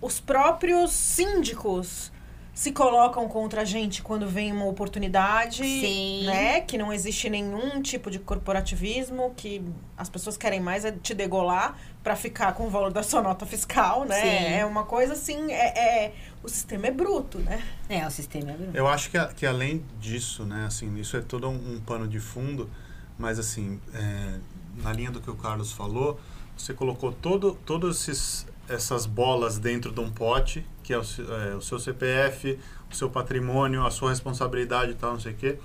os 0.00 0.18
próprios 0.18 0.90
síndicos 0.92 2.10
se 2.56 2.72
colocam 2.72 3.28
contra 3.28 3.60
a 3.60 3.64
gente 3.66 4.00
quando 4.02 4.26
vem 4.26 4.50
uma 4.50 4.64
oportunidade, 4.64 5.58
Sim. 5.58 6.24
né? 6.24 6.62
Que 6.62 6.78
não 6.78 6.90
existe 6.90 7.28
nenhum 7.28 7.82
tipo 7.82 8.10
de 8.10 8.18
corporativismo, 8.18 9.34
que 9.36 9.62
as 9.94 10.08
pessoas 10.08 10.38
querem 10.38 10.58
mais 10.58 10.82
é 10.86 10.90
te 10.90 11.12
degolar 11.12 11.76
para 12.02 12.16
ficar 12.16 12.54
com 12.54 12.66
o 12.66 12.70
valor 12.70 12.90
da 12.90 13.02
sua 13.02 13.20
nota 13.20 13.44
fiscal, 13.44 14.06
né? 14.06 14.18
Sim. 14.22 14.54
É 14.54 14.64
uma 14.64 14.84
coisa 14.84 15.12
assim, 15.12 15.52
é, 15.52 16.04
é- 16.06 16.14
o 16.42 16.48
sistema 16.48 16.86
é 16.86 16.90
bruto, 16.90 17.38
né? 17.40 17.62
É, 17.90 18.06
o 18.06 18.10
sistema 18.10 18.50
é 18.52 18.54
bruto. 18.54 18.74
Eu 18.74 18.88
acho 18.88 19.10
que, 19.10 19.18
a- 19.18 19.26
que 19.28 19.44
além 19.44 19.84
disso, 20.00 20.46
né, 20.46 20.64
assim, 20.66 20.96
isso 20.96 21.14
é 21.14 21.20
todo 21.20 21.50
um, 21.50 21.74
um 21.74 21.80
pano 21.80 22.08
de 22.08 22.18
fundo, 22.18 22.70
mas 23.18 23.38
assim, 23.38 23.78
é, 23.92 24.38
na 24.82 24.94
linha 24.94 25.10
do 25.10 25.20
que 25.20 25.28
o 25.30 25.36
Carlos 25.36 25.72
falou, 25.72 26.18
você 26.56 26.72
colocou 26.72 27.12
todo, 27.12 27.54
todas 27.66 28.08
esses, 28.08 28.46
essas 28.66 29.04
bolas 29.04 29.58
dentro 29.58 29.92
de 29.92 30.00
um 30.00 30.10
pote, 30.10 30.64
que 30.86 30.94
é 30.94 30.98
o, 30.98 31.02
é, 31.02 31.56
o 31.56 31.60
seu 31.60 31.80
CPF, 31.80 32.56
o 32.88 32.94
seu 32.94 33.10
patrimônio, 33.10 33.84
a 33.84 33.90
sua 33.90 34.10
responsabilidade 34.10 34.92
e 34.92 34.94
tal, 34.94 35.14
não 35.14 35.20
sei 35.20 35.32
o 35.32 35.34
quê. 35.34 35.58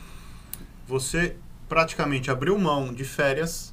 Você 0.87 1.35
praticamente 1.69 2.31
abriu 2.31 2.57
mão 2.57 2.91
de 2.91 3.03
férias, 3.03 3.71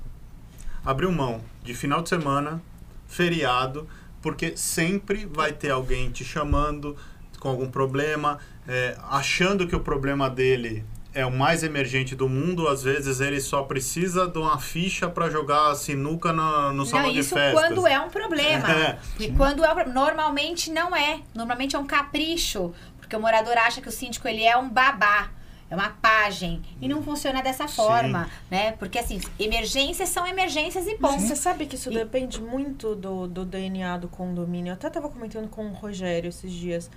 abriu 0.85 1.11
mão 1.11 1.43
de 1.65 1.73
final 1.73 2.03
de 2.03 2.11
semana, 2.11 2.63
feriado, 3.07 3.89
porque 4.21 4.59
sempre 4.59 5.25
vai 5.25 5.51
ter 5.51 5.71
alguém 5.71 6.11
te 6.11 6.23
chamando 6.23 6.95
com 7.41 7.49
algum 7.49 7.71
problema, 7.71 8.39
é, 8.67 8.99
achando 9.05 9.67
que 9.67 9.75
o 9.75 9.81
problema 9.81 10.29
dele 10.29 10.85
é 11.19 11.27
o 11.27 11.33
mais 11.33 11.65
emergente 11.65 12.15
do 12.15 12.29
mundo, 12.29 12.69
às 12.69 12.83
vezes 12.83 13.21
ele 13.21 13.41
só 13.41 13.63
precisa 13.65 14.29
de 14.29 14.39
uma 14.39 14.59
ficha 14.59 15.09
para 15.09 15.29
jogar 15.29 15.75
sinuca 15.75 16.33
no, 16.33 16.73
no 16.73 16.87
salão 16.87 17.07
Não, 17.07 17.13
de 17.13 17.19
isso 17.19 17.35
festas. 17.35 17.61
quando 17.61 17.87
é 17.87 17.99
um 17.99 18.09
problema. 18.09 18.71
É. 18.71 18.93
Porque 19.17 19.33
quando 19.33 19.65
é 19.65 19.73
um 19.75 19.93
normalmente 19.93 20.71
não 20.71 20.95
é. 20.95 21.21
Normalmente 21.35 21.75
é 21.75 21.79
um 21.79 21.87
capricho. 21.87 22.73
Porque 22.99 23.17
o 23.17 23.21
morador 23.21 23.57
acha 23.59 23.81
que 23.81 23.89
o 23.89 23.93
síndico 23.93 24.29
ele 24.29 24.45
é 24.45 24.57
um 24.57 24.69
babá. 24.69 25.31
É 25.71 25.75
uma 25.75 25.91
pagem. 25.91 26.63
E 26.81 26.87
não 26.89 27.03
funciona 27.03 27.43
dessa 27.43 27.67
Sim. 27.67 27.75
forma, 27.75 28.31
né? 28.51 28.73
Porque 28.73 28.99
assim, 28.99 29.21
emergências 29.39 30.09
são 30.09 30.27
emergências 30.27 30.87
e 30.87 30.95
ponto. 30.95 31.21
Você 31.21 31.35
sabe 31.37 31.67
que 31.67 31.75
isso 31.75 31.91
E- 31.91 31.95
depende 31.95 32.41
muito 32.41 32.95
do, 32.95 33.27
do 33.27 33.45
DNA 33.45 33.99
do 33.99 34.09
condomínio. 34.09 34.71
Eu 34.71 34.75
até 34.75 34.87
estava 34.87 35.09
comentando 35.09 35.49
com 35.49 35.67
o 35.67 35.73
Rogério 35.73 36.29
esses 36.29 36.53
dias. 36.53 36.89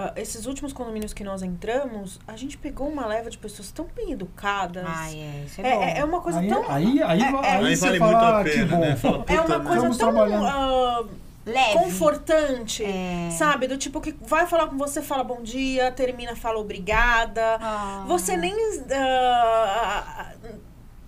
Ah, 0.00 0.12
esses 0.14 0.46
últimos 0.46 0.72
condomínios 0.72 1.12
que 1.12 1.24
nós 1.24 1.42
entramos, 1.42 2.20
a 2.28 2.36
gente 2.36 2.56
pegou 2.56 2.88
uma 2.88 3.04
leva 3.04 3.28
de 3.28 3.36
pessoas 3.36 3.72
tão 3.72 3.84
bem 3.96 4.12
educadas. 4.12 4.84
Ai, 4.86 5.16
é, 5.18 5.42
isso 5.44 5.60
é, 5.60 5.68
é, 5.68 5.74
bom. 5.74 5.82
é- 5.82 5.98
é 5.98 6.04
uma 6.04 6.20
coisa 6.20 6.38
Aí, 6.38 6.48
tão. 6.48 6.70
aí, 6.70 7.02
aí, 7.02 7.20
é- 7.20 7.24
é- 7.24 7.50
aí 7.56 7.66
Aí 7.66 7.76
você 7.76 7.86
vale 7.86 7.98
fala, 7.98 8.12
muito 8.12 8.24
a 8.24 8.40
"Ah, 8.40 8.44
pena, 8.44 8.66
bom. 8.76 8.80
né? 8.80 8.96
Fala, 8.96 9.24
é 9.26 9.40
uma 9.40 9.60
coisa 9.60 9.88
tão 9.88 9.96
trabalhando. 9.98 10.46
ah, 10.46 11.04
Leve. 11.44 11.72
confortante. 11.72 12.84
É. 12.84 13.28
Sabe? 13.32 13.66
Do 13.66 13.76
tipo 13.76 14.00
que 14.00 14.14
vai 14.20 14.46
falar 14.46 14.68
com 14.68 14.76
você, 14.78 15.02
fala 15.02 15.24
bom 15.24 15.42
dia, 15.42 15.90
termina, 15.90 16.36
fala 16.36 16.58
obrigada. 16.60 17.58
Ah. 17.60 18.04
Você 18.06 18.36
nem 18.36 18.54
ah, 18.94 20.32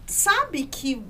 sabe 0.07 0.65
que 0.67 1.05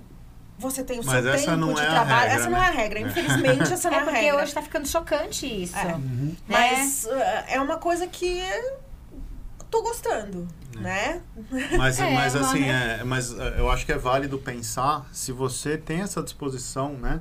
você 0.60 0.84
tem 0.84 1.00
o 1.00 1.04
Mas 1.04 1.22
seu 1.24 1.32
essa 1.32 1.44
tempo 1.46 1.56
não 1.56 1.74
de 1.74 1.80
é 1.80 1.86
a 1.86 1.90
trabalho. 1.90 2.20
regra, 2.20 2.34
essa 2.34 2.50
não 2.50 2.58
né? 2.58 2.64
é 2.64 2.68
a 2.68 2.72
regra. 2.72 3.00
Infelizmente, 3.00 3.72
essa 3.72 3.90
não 3.90 3.96
É 3.96 4.00
é, 4.00 4.02
a 4.02 4.04
porque 4.04 4.20
regra. 4.20 4.42
hoje 4.42 4.54
tá 4.54 4.62
ficando 4.62 4.86
chocante 4.86 5.46
isso. 5.62 5.76
É. 5.76 5.94
Uhum. 5.94 6.36
Mas 6.46 7.08
ah, 7.10 7.44
é 7.48 7.60
uma 7.60 7.78
coisa 7.78 8.06
que 8.06 8.40
tô 9.70 9.82
gostando, 9.82 10.48
né? 10.76 11.20
Mas, 11.78 11.98
É, 12.00 12.10
mas 12.14 12.36
assim, 12.36 12.68
é, 12.68 13.02
mas 13.04 13.32
é, 13.38 13.54
eu 13.58 13.70
acho 13.70 13.86
que 13.86 13.92
é 13.92 13.98
válido 13.98 14.38
pensar 14.38 15.06
se 15.12 15.32
você 15.32 15.78
tem 15.78 16.00
essa 16.00 16.22
disposição, 16.22 16.92
né? 16.94 17.20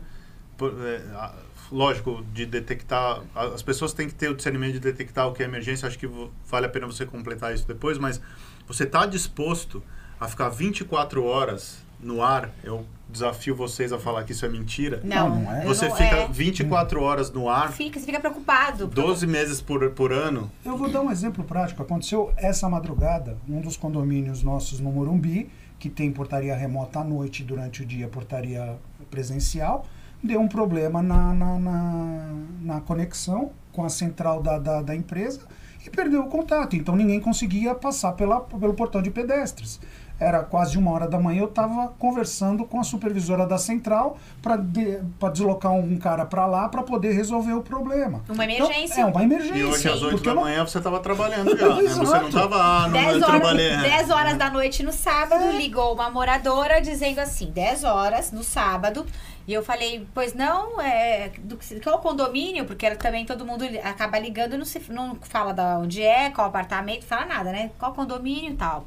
por- 0.57 0.73
é, 0.85 0.97
a- 1.15 1.33
lógico, 1.71 2.23
de 2.33 2.45
detectar. 2.45 3.21
a- 3.35 3.45
As 3.45 3.61
pessoas 3.61 3.93
têm 3.93 4.07
que 4.07 4.15
ter 4.15 4.29
o 4.29 4.35
discernimento 4.35 4.73
de 4.73 4.79
detectar 4.79 5.27
o 5.27 5.33
que 5.33 5.41
é 5.43 5.45
emergência. 5.45 5.87
Acho 5.87 5.97
que 5.99 6.09
vale 6.47 6.65
a 6.65 6.69
pena 6.69 6.87
você 6.87 7.05
completar 7.05 7.53
isso 7.53 7.65
depois, 7.67 7.97
mas 7.97 8.19
você 8.67 8.83
está 8.83 9.05
disposto 9.05 9.81
a 10.19 10.27
ficar 10.27 10.49
24 10.49 11.23
horas 11.23 11.77
no 11.99 12.21
ar? 12.23 12.49
Eu 12.63 12.85
desafio 13.09 13.55
vocês 13.55 13.91
a 13.91 13.97
falar 13.97 14.23
que 14.23 14.31
isso 14.31 14.45
é 14.45 14.49
mentira. 14.49 15.01
Não, 15.03 15.29
Não, 15.29 15.39
não 15.41 15.55
é. 15.55 15.65
Você 15.65 15.87
não 15.87 15.95
fica 15.95 16.15
é. 16.15 16.27
24 16.27 17.01
horas 17.01 17.31
no 17.31 17.49
ar, 17.49 17.71
Fica, 17.71 17.99
você 17.99 18.05
fica 18.05 18.19
preocupado. 18.19 18.87
12 18.87 19.25
meses 19.27 19.61
por, 19.61 19.89
por 19.91 20.11
ano. 20.11 20.51
Eu 20.63 20.77
vou 20.77 20.89
dar 20.89 21.01
um 21.01 21.11
exemplo 21.11 21.43
prático. 21.43 21.81
Aconteceu 21.81 22.31
essa 22.37 22.69
madrugada, 22.69 23.37
um 23.47 23.61
dos 23.61 23.75
condomínios 23.75 24.43
nossos 24.43 24.79
no 24.79 24.91
Morumbi, 24.91 25.49
que 25.79 25.89
tem 25.89 26.11
portaria 26.11 26.55
remota 26.55 26.99
à 26.99 27.03
noite, 27.03 27.43
durante 27.43 27.81
o 27.81 27.85
dia 27.85 28.07
portaria 28.07 28.77
presencial, 29.09 29.85
deu 30.21 30.39
um 30.39 30.47
problema 30.47 31.01
na, 31.01 31.33
na, 31.33 31.59
na, 31.59 32.35
na 32.61 32.81
conexão 32.81 33.51
com 33.71 33.85
a 33.85 33.89
central 33.89 34.41
da, 34.41 34.59
da, 34.59 34.81
da 34.81 34.95
empresa 34.95 35.41
e 35.85 35.89
perdeu 35.89 36.21
o 36.21 36.27
contato. 36.27 36.75
Então 36.75 36.95
ninguém 36.95 37.19
conseguia 37.19 37.73
passar 37.73 38.13
pela, 38.13 38.41
pelo 38.41 38.73
portão 38.73 39.01
de 39.01 39.09
pedestres. 39.09 39.79
Era 40.19 40.43
quase 40.43 40.77
uma 40.77 40.91
hora 40.91 41.07
da 41.07 41.17
manhã, 41.17 41.41
eu 41.41 41.45
estava 41.47 41.87
conversando 41.97 42.65
com 42.65 42.79
a 42.79 42.83
supervisora 42.83 43.45
da 43.47 43.57
central 43.57 44.17
para 44.41 44.57
de, 44.57 44.99
pra 45.17 45.29
deslocar 45.29 45.71
um 45.71 45.97
cara 45.97 46.25
para 46.25 46.45
lá 46.45 46.67
para 46.67 46.83
poder 46.83 47.13
resolver 47.13 47.53
o 47.53 47.61
problema. 47.61 48.21
Uma 48.27 48.43
Então, 48.45 48.65
emergência. 48.67 49.01
é 49.01 49.05
uma 49.05 49.23
emergência. 49.23 49.55
E 49.57 49.63
hoje 49.63 49.87
às 49.89 50.01
8 50.01 50.11
porque 50.15 50.27
da 50.29 50.35
não- 50.35 50.41
manhã 50.43 50.65
você 50.67 50.77
estava 50.77 50.99
trabalhando 50.99 51.57
já, 51.57 51.75
né? 51.75 51.81
Você 51.83 51.95
não 52.19 52.27
estava, 52.27 52.55
ah, 52.61 52.81
não, 52.87 52.91
10 52.91 53.05
eu 53.07 53.13
horas, 53.15 53.25
trabalhei. 53.27 53.77
10 53.77 54.09
horas 54.09 54.37
da 54.37 54.49
noite 54.49 54.83
no 54.83 54.91
sábado, 54.91 55.51
ligou 55.51 55.93
uma 55.93 56.09
moradora 56.09 56.81
dizendo 56.81 57.19
assim, 57.19 57.49
10 57.51 57.85
horas 57.85 58.31
no 58.33 58.43
sábado. 58.43 59.05
E 59.47 59.53
eu 59.53 59.63
falei, 59.63 60.05
pois 60.13 60.33
não, 60.35 60.79
é, 60.81 61.31
do, 61.39 61.55
que- 61.57 61.79
qual 61.79 61.97
condomínio? 61.99 62.65
Porque 62.65 62.91
também 62.97 63.25
todo 63.25 63.45
mundo 63.45 63.63
acaba 63.83 64.19
ligando, 64.19 64.57
não, 64.57 64.65
se, 64.65 64.79
não 64.89 65.15
fala 65.21 65.53
da 65.53 65.79
onde 65.79 66.03
é, 66.03 66.29
qual 66.29 66.45
apartamento, 66.47 67.03
fala 67.05 67.25
nada, 67.25 67.51
né? 67.51 67.71
Qual 67.79 67.93
condomínio 67.93 68.51
e 68.51 68.55
tal. 68.55 68.85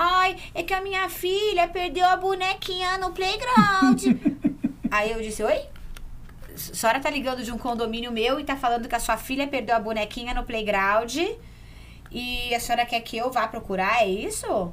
Ai, 0.00 0.36
é 0.54 0.62
que 0.62 0.72
a 0.72 0.80
minha 0.80 1.08
filha 1.08 1.66
perdeu 1.66 2.06
a 2.06 2.16
bonequinha 2.16 2.96
no 2.98 3.10
playground. 3.10 4.04
Aí 4.92 5.10
eu 5.10 5.20
disse, 5.20 5.42
oi? 5.42 5.60
A 6.54 6.56
senhora 6.56 7.00
tá 7.00 7.10
ligando 7.10 7.42
de 7.42 7.50
um 7.50 7.58
condomínio 7.58 8.12
meu 8.12 8.38
e 8.38 8.44
tá 8.44 8.56
falando 8.56 8.88
que 8.88 8.94
a 8.94 9.00
sua 9.00 9.16
filha 9.16 9.48
perdeu 9.48 9.74
a 9.74 9.80
bonequinha 9.80 10.32
no 10.34 10.44
playground 10.44 11.16
e 12.12 12.54
a 12.54 12.60
senhora 12.60 12.86
quer 12.86 13.00
que 13.00 13.16
eu 13.16 13.28
vá 13.32 13.48
procurar, 13.48 14.02
é 14.02 14.08
isso? 14.08 14.72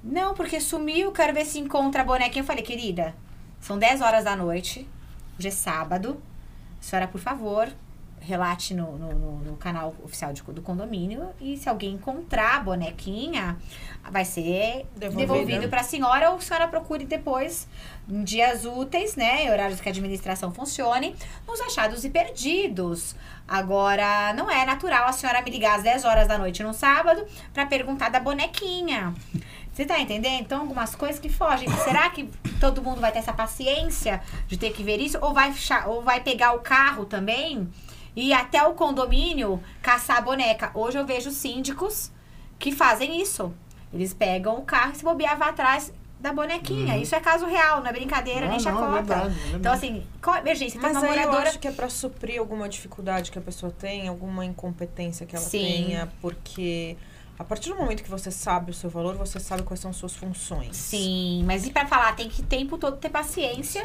Não, 0.00 0.32
porque 0.32 0.60
sumiu, 0.60 1.10
quero 1.10 1.34
ver 1.34 1.44
se 1.44 1.58
encontra 1.58 2.02
a 2.02 2.04
bonequinha. 2.04 2.42
Eu 2.42 2.46
falei, 2.46 2.62
querida, 2.62 3.16
são 3.58 3.76
10 3.76 4.00
horas 4.00 4.22
da 4.22 4.36
noite, 4.36 4.88
hoje 5.36 5.48
é 5.48 5.50
sábado. 5.50 6.22
A 6.80 6.84
senhora, 6.84 7.08
por 7.08 7.20
favor, 7.20 7.68
relate 8.22 8.72
no, 8.74 8.96
no, 8.98 9.12
no- 9.38 9.56
canal 9.56 9.94
oficial 10.02 10.32
de- 10.32 10.42
do 10.42 10.62
condomínio 10.62 11.28
e 11.40 11.56
se 11.56 11.68
alguém 11.68 11.94
encontrar 11.94 12.56
a 12.56 12.60
bonequinha, 12.60 13.56
vai 14.10 14.24
ser 14.24 14.86
devolvido 14.96 15.68
para 15.68 15.80
a 15.80 15.84
senhora 15.84 16.30
ou 16.30 16.36
a 16.36 16.40
senhora 16.40 16.66
procure 16.66 17.04
depois, 17.04 17.68
em 18.08 18.24
dias 18.24 18.64
úteis, 18.64 19.14
né, 19.14 19.50
horários 19.52 19.80
que 19.80 19.88
a 19.88 19.92
administração 19.92 20.52
funcione, 20.52 21.14
nos 21.46 21.60
achados 21.60 22.04
e 22.04 22.10
perdidos. 22.10 23.14
Agora, 23.46 24.32
não 24.34 24.50
é 24.50 24.64
natural 24.64 25.06
a 25.06 25.12
senhora 25.12 25.42
me 25.42 25.50
ligar 25.50 25.76
às 25.76 25.82
10 25.82 26.04
horas 26.04 26.26
da 26.26 26.38
noite 26.38 26.62
num 26.62 26.72
sábado 26.72 27.24
para 27.52 27.66
perguntar 27.66 28.08
da 28.08 28.18
bonequinha. 28.18 29.14
Você 29.72 29.84
tá 29.86 29.98
entendendo? 29.98 30.40
Então, 30.42 30.60
algumas 30.60 30.94
coisas 30.94 31.18
que 31.18 31.28
fogem. 31.30 31.68
Será 31.84 32.10
que 32.10 32.28
todo 32.60 32.82
mundo 32.82 33.00
vai 33.00 33.10
ter 33.10 33.20
essa 33.20 33.32
paciência 33.32 34.20
de 34.46 34.58
ter 34.58 34.70
que 34.72 34.82
ver 34.82 34.98
isso? 35.00 35.16
Ou 35.22 35.32
vai, 35.32 35.52
ou 35.86 36.02
vai 36.02 36.20
pegar 36.20 36.52
o 36.52 36.58
carro 36.60 37.06
também 37.06 37.68
ir 38.16 38.32
até 38.32 38.62
o 38.66 38.74
condomínio 38.74 39.62
caçar 39.80 40.18
a 40.18 40.20
boneca? 40.20 40.70
Hoje 40.74 40.98
eu 40.98 41.06
vejo 41.06 41.30
síndicos 41.30 42.10
que 42.58 42.72
fazem 42.72 43.20
isso. 43.20 43.52
Eles 43.92 44.14
pegam 44.14 44.56
o 44.58 44.62
carro 44.62 44.92
e 44.92 44.96
se 44.96 45.04
bobear 45.04 45.36
vai 45.38 45.50
atrás 45.50 45.92
da 46.18 46.32
bonequinha. 46.32 46.96
Isso 46.96 47.14
é 47.14 47.20
caso 47.20 47.46
real, 47.46 47.80
não 47.80 47.88
é 47.88 47.92
brincadeira, 47.92 48.42
Não, 48.42 48.54
nem 48.56 48.60
não, 48.62 48.70
é 48.70 48.72
chacota. 48.72 48.92
verdade, 48.92 49.34
é. 49.52 49.56
Então, 49.56 49.72
assim, 49.72 50.06
qual 50.22 50.36
a 50.36 50.38
emergência? 50.38 50.80
Tem 50.80 50.92
Mas 50.92 51.02
uma 51.02 51.10
aí 51.12 51.18
eu 51.18 51.24
moradora. 51.26 51.48
acho 51.48 51.58
que 51.58 51.66
é 51.66 51.72
pra 51.72 51.88
suprir 51.88 52.38
alguma 52.38 52.68
dificuldade 52.68 53.30
que 53.32 53.38
a 53.38 53.42
pessoa 53.42 53.72
tem, 53.72 54.06
alguma 54.06 54.44
incompetência 54.44 55.26
que 55.26 55.34
ela 55.34 55.44
Sim. 55.44 55.58
tenha, 55.58 56.08
porque 56.20 56.96
a 57.42 57.44
partir 57.44 57.70
do 57.70 57.76
momento 57.76 58.02
que 58.04 58.10
você 58.10 58.30
sabe 58.30 58.70
o 58.70 58.74
seu 58.74 58.88
valor, 58.88 59.16
você 59.16 59.40
sabe 59.40 59.64
quais 59.64 59.80
são 59.80 59.92
suas 59.92 60.14
funções. 60.14 60.76
Sim, 60.76 61.42
mas 61.44 61.66
e 61.66 61.70
pra 61.70 61.86
falar, 61.86 62.14
tem 62.14 62.28
que 62.28 62.40
o 62.40 62.44
tempo 62.44 62.78
todo 62.78 62.96
ter 62.96 63.10
paciência 63.10 63.82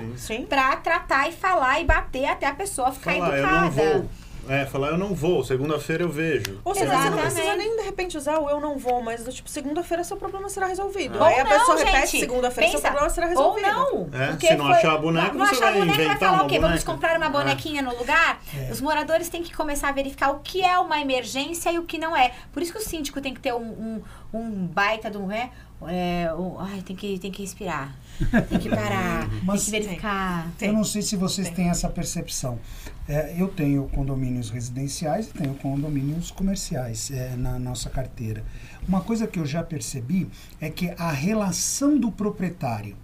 pra 0.47 0.75
tratar 0.77 1.27
e 1.27 1.31
falar 1.31 1.81
e 1.81 1.83
bater 1.83 2.25
até 2.25 2.45
a 2.45 2.53
pessoa 2.53 2.91
ficar 2.91 3.13
Falar, 3.15 3.29
eu 3.29 3.43
educada. 3.43 3.61
não 3.61 3.71
vou. 3.71 4.09
É, 4.49 4.65
falar, 4.65 4.89
eu 4.89 4.97
não 4.97 5.13
vou, 5.13 5.43
segunda-feira 5.43 6.03
eu 6.03 6.09
vejo. 6.09 6.59
Ou 6.63 6.73
seja, 6.73 6.87
você 6.97 7.09
não 7.09 7.17
precisa 7.17 7.55
nem 7.55 7.75
de 7.77 7.83
repente 7.83 8.17
usar 8.17 8.37
o 8.39 8.49
eu 8.49 8.59
não 8.59 8.77
vou, 8.77 9.01
mas 9.01 9.23
do 9.23 9.31
tipo, 9.31 9.49
segunda-feira 9.49 10.03
seu 10.03 10.17
problema 10.17 10.47
será 10.49 10.67
resolvido. 10.67 11.17
Ou 11.17 11.23
Aí 11.23 11.39
a 11.39 11.43
não, 11.43 11.49
pessoa 11.51 11.77
gente. 11.77 11.87
repete, 11.89 12.19
segunda-feira 12.19 12.71
seu 12.71 12.81
problema 12.81 13.09
será 13.09 13.25
Ou 13.27 13.29
resolvido. 13.31 13.67
não. 13.67 14.09
É, 14.13 14.27
porque 14.27 14.47
se 14.47 14.55
não 14.55 14.65
foi- 14.65 14.73
achar 14.75 14.93
a 14.93 14.97
boneca, 14.97 15.33
não 15.33 15.45
você 15.45 15.55
achar 15.55 15.65
vai 15.65 15.69
a 15.69 15.73
boneca, 15.79 15.95
vai 15.97 16.05
inventar 16.05 16.19
falar 16.19 16.33
uma 16.33 16.43
o 16.43 16.47
quê? 16.47 16.59
Vamos 16.59 16.83
boneca. 16.83 16.91
comprar 16.91 17.17
uma 17.17 17.25
É. 17.25 17.29
bonequinha 17.29 17.81
no 17.81 17.97
lugar? 17.97 18.41
É. 18.57 18.71
Os 18.71 18.79
moradores 18.81 19.29
têm 19.29 19.43
que 19.43 19.53
começar 19.53 19.89
a 19.89 19.91
verificar 19.91 20.31
o 20.31 20.39
que 20.39 20.61
é 20.63 20.77
uma 20.79 20.99
emergência 21.01 21.71
e 21.71 21.79
o 21.79 21.83
que 21.83 21.97
não 21.97 22.15
é. 22.15 22.31
Por 22.53 22.61
isso 22.61 22.71
que 22.71 22.79
o 22.79 22.81
síndico 22.81 23.19
tem 23.21 23.33
que 23.33 23.39
ter 23.39 23.53
um, 23.53 23.61
um, 23.61 24.03
um 24.33 24.67
baita 24.67 25.09
de 25.11 25.17
um 25.17 25.27
ré. 25.27 25.51
É, 25.87 26.31
um- 26.33 26.59
ai, 26.59 26.81
tem 26.81 26.95
que, 26.95 27.19
tem 27.19 27.31
que 27.31 27.41
respirar. 27.43 27.93
Tem 28.49 28.59
que 28.59 28.69
parar. 28.69 29.29
Mas- 29.43 29.65
tem 29.65 29.73
que 29.81 29.87
verificar. 29.87 30.51
Tem. 30.57 30.69
Eu 30.69 30.73
não 30.73 30.83
sei 30.83 31.01
se 31.01 31.15
vocês 31.15 31.47
Tem. 31.47 31.55
têm 31.55 31.69
essa 31.69 31.87
percepção. 31.89 32.59
É, 33.07 33.35
eu 33.37 33.47
tenho 33.47 33.83
condomínios 33.89 34.49
residenciais 34.49 35.27
e 35.27 35.33
tenho 35.33 35.53
condomínios 35.55 36.29
comerciais 36.31 37.09
é, 37.11 37.35
na 37.35 37.57
nossa 37.57 37.89
carteira. 37.89 38.43
Uma 38.87 39.01
coisa 39.01 39.27
que 39.27 39.39
eu 39.39 39.45
já 39.45 39.63
percebi 39.63 40.27
é 40.59 40.69
que 40.69 40.93
a 40.97 41.11
relação 41.11 41.97
do 41.97 42.11
proprietário 42.11 42.95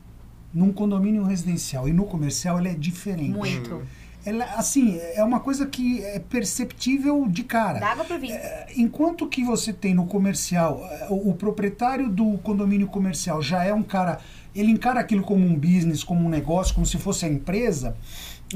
num 0.54 0.72
condomínio 0.72 1.24
residencial 1.24 1.88
e 1.88 1.94
no 1.94 2.06
comercial 2.06 2.60
ela 2.60 2.68
é 2.68 2.74
diferente. 2.76 3.32
Muito. 3.32 3.82
Ela, 4.26 4.46
assim, 4.56 5.00
é 5.16 5.24
uma 5.24 5.40
coisa 5.40 5.66
que 5.66 6.04
é 6.04 6.20
perceptível 6.20 7.28
de 7.28 7.44
cara. 7.44 7.86
Água 7.86 8.06
pro 8.06 8.18
vinho. 8.18 8.34
É, 8.36 8.68
Enquanto 8.76 9.28
que 9.28 9.44
você 9.44 9.74
tem 9.74 9.94
no 9.94 10.06
comercial, 10.06 10.82
é, 10.90 11.08
o, 11.10 11.32
o 11.32 11.34
proprietário 11.36 12.10
do 12.10 12.38
condomínio 12.38 12.88
comercial 12.88 13.42
já 13.42 13.64
é 13.64 13.74
um 13.74 13.84
cara, 13.84 14.20
ele 14.56 14.72
encara 14.72 15.00
aquilo 15.00 15.24
como 15.24 15.46
um 15.46 15.56
business, 15.56 16.04
como 16.04 16.26
um 16.26 16.30
negócio, 16.30 16.74
como 16.74 16.86
se 16.86 16.98
fosse 16.98 17.26
a 17.26 17.30
empresa, 17.30 17.98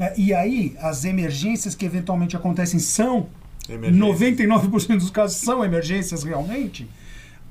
é, 0.00 0.14
e 0.18 0.32
aí 0.32 0.74
as 0.80 1.04
emergências 1.04 1.74
que 1.74 1.84
eventualmente 1.84 2.36
acontecem 2.36 2.80
são, 2.80 3.28
Emergência. 3.68 4.30
99% 4.30 4.98
dos 4.98 5.10
casos 5.10 5.36
são 5.36 5.62
emergências 5.62 6.22
realmente. 6.22 6.88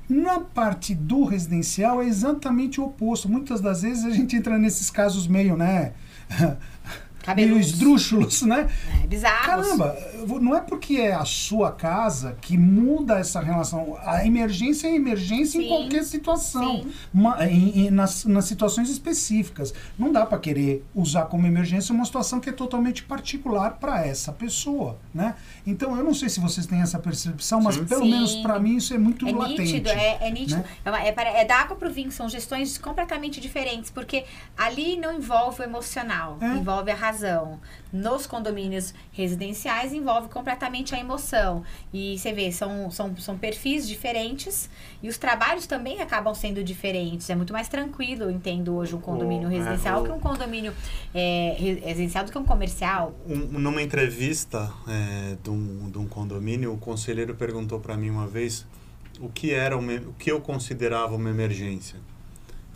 Na 0.10 0.40
parte 0.40 0.96
do 0.96 1.26
residencial 1.26 2.02
é 2.02 2.08
exatamente 2.08 2.80
o 2.82 2.86
oposto. 2.86 3.30
Muitas 3.30 3.62
das 3.62 3.82
vezes 3.82 4.06
a 4.06 4.10
gente 4.10 4.36
entra 4.36 4.58
nesses 4.58 4.90
casos 4.90 5.28
meio, 5.28 5.56
né? 5.56 5.92
meio 7.36 7.48
Cabeludos. 7.48 7.68
esdrúxulos, 7.68 8.42
né? 8.44 8.70
É, 9.04 9.08
bizarros. 9.08 9.46
Caramba, 9.46 9.98
não 10.42 10.56
é 10.56 10.62
porque 10.62 10.96
é 10.98 11.14
a 11.14 11.26
sua 11.26 11.72
casa 11.72 12.38
que 12.42 12.58
muda 12.58 13.20
essa 13.20 13.40
relação. 13.40 13.98
A 14.04 14.26
emergência 14.26 14.88
é 14.88 14.96
emergência 14.96 15.58
em 15.58 15.64
Sim, 15.64 15.68
qualquer 15.68 16.04
situação, 16.04 16.84
sim. 16.84 16.92
Ma- 17.14 17.46
em- 17.48 17.88
em- 17.88 17.92
nas, 17.92 18.26
nas 18.26 18.46
situações 18.46 18.90
específicas. 18.90 19.74
Não 19.98 20.12
dá 20.12 20.26
para 20.26 20.38
querer 20.40 20.86
usar 20.96 21.26
como 21.26 21.46
emergência 21.48 21.94
uma 21.94 22.06
situação 22.06 22.40
que 22.40 22.50
é 22.50 22.54
totalmente 22.54 23.04
particular 23.04 23.72
para 23.80 24.06
essa 24.06 24.32
pessoa, 24.32 24.98
né? 25.14 25.36
Então 25.66 25.96
eu 25.98 26.04
não 26.04 26.14
sei 26.14 26.30
se 26.30 26.40
vocês 26.40 26.66
têm 26.66 26.82
essa 26.82 27.00
percepção, 27.00 27.62
mas 27.62 27.78
pelo 27.78 28.04
Sim. 28.04 28.12
menos 28.12 28.36
para 28.38 28.60
mim 28.60 28.78
isso 28.78 28.94
é 28.94 28.98
muito 28.98 29.28
É 29.28 29.32
latente. 29.32 29.62
nítido, 29.62 29.90
é, 29.90 30.18
é 30.22 30.32
nítido. 30.32 30.58
né? 30.62 30.66
É, 30.86 30.90
uma- 30.90 31.02
é, 31.04 31.12
para- 31.12 31.30
é 31.30 31.46
da 31.46 31.56
água 31.58 31.76
pro 31.76 31.90
vinho, 31.92 32.12
são 32.12 32.28
gestões 32.30 32.78
completamente 32.78 33.40
diferentes, 33.42 33.90
porque 33.92 34.24
ali 34.58 34.98
não 34.98 35.14
envolve 35.14 35.62
o 35.62 35.64
emocional, 35.64 36.38
É. 36.42 36.46
envolve 36.58 36.92
a 36.92 36.96
razão. 36.96 37.17
Nos 37.92 38.28
condomínios 38.28 38.94
residenciais 39.12 39.94
envolve 39.94 40.30
completamente 40.30 40.94
a 40.94 41.00
emoção. 41.00 41.64
E 41.94 42.18
você 42.18 42.32
vê, 42.34 42.52
são, 42.52 42.92
são, 42.92 43.16
são 43.18 43.38
perfis 43.38 43.88
diferentes 43.88 44.70
e 45.02 45.08
os 45.10 45.18
trabalhos 45.18 45.66
também 45.68 46.02
acabam 46.02 46.34
sendo 46.36 46.64
diferentes. 46.64 47.30
É 47.30 47.36
muito 47.36 47.54
mais 47.54 47.68
tranquilo, 47.68 48.24
eu 48.24 48.32
entendo 48.32 48.76
hoje 48.76 48.96
um 48.96 49.00
condomínio 49.02 49.48
O- 49.48 49.52
é, 49.52 49.56
residencial 49.58 50.02
o- 50.02 50.06
que 50.06 50.12
um 50.12 50.20
condomínio 50.20 50.74
é, 51.14 51.56
re- 51.58 51.82
residencial 51.86 52.26
do 52.26 52.32
que 52.32 52.38
um 52.38 52.46
comercial. 52.46 53.16
Um- 53.28 53.60
numa 53.60 53.82
entrevista 53.82 54.72
é, 54.88 55.36
de, 55.42 55.50
um, 55.50 55.90
de 55.90 55.98
um 55.98 56.08
condomínio, 56.08 56.74
o 56.74 56.78
conselheiro 56.78 57.36
perguntou 57.36 57.80
para 57.80 57.96
mim 57.98 58.10
uma 58.10 58.28
vez 58.28 58.66
o 59.20 59.30
que 59.30 59.54
era 59.54 59.76
uma, 59.78 59.94
o 59.94 60.14
que 60.14 60.32
eu 60.32 60.40
considerava 60.42 61.16
uma 61.16 61.30
emergência. 61.30 61.98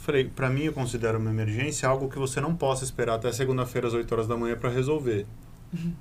Falei, 0.02 0.24
para 0.26 0.50
mim 0.50 0.64
eu 0.64 0.74
considero 0.74 1.20
uma 1.20 1.30
emergência 1.30 1.88
algo 1.88 2.10
que 2.10 2.18
você 2.18 2.42
não 2.42 2.56
possa 2.56 2.84
esperar 2.84 3.16
até 3.16 3.32
segunda-feira 3.32 3.88
às 3.88 3.94
8 3.94 4.12
horas 4.12 4.28
da 4.28 4.36
manhã 4.36 4.56
para 4.56 4.70
resolver. 4.70 5.28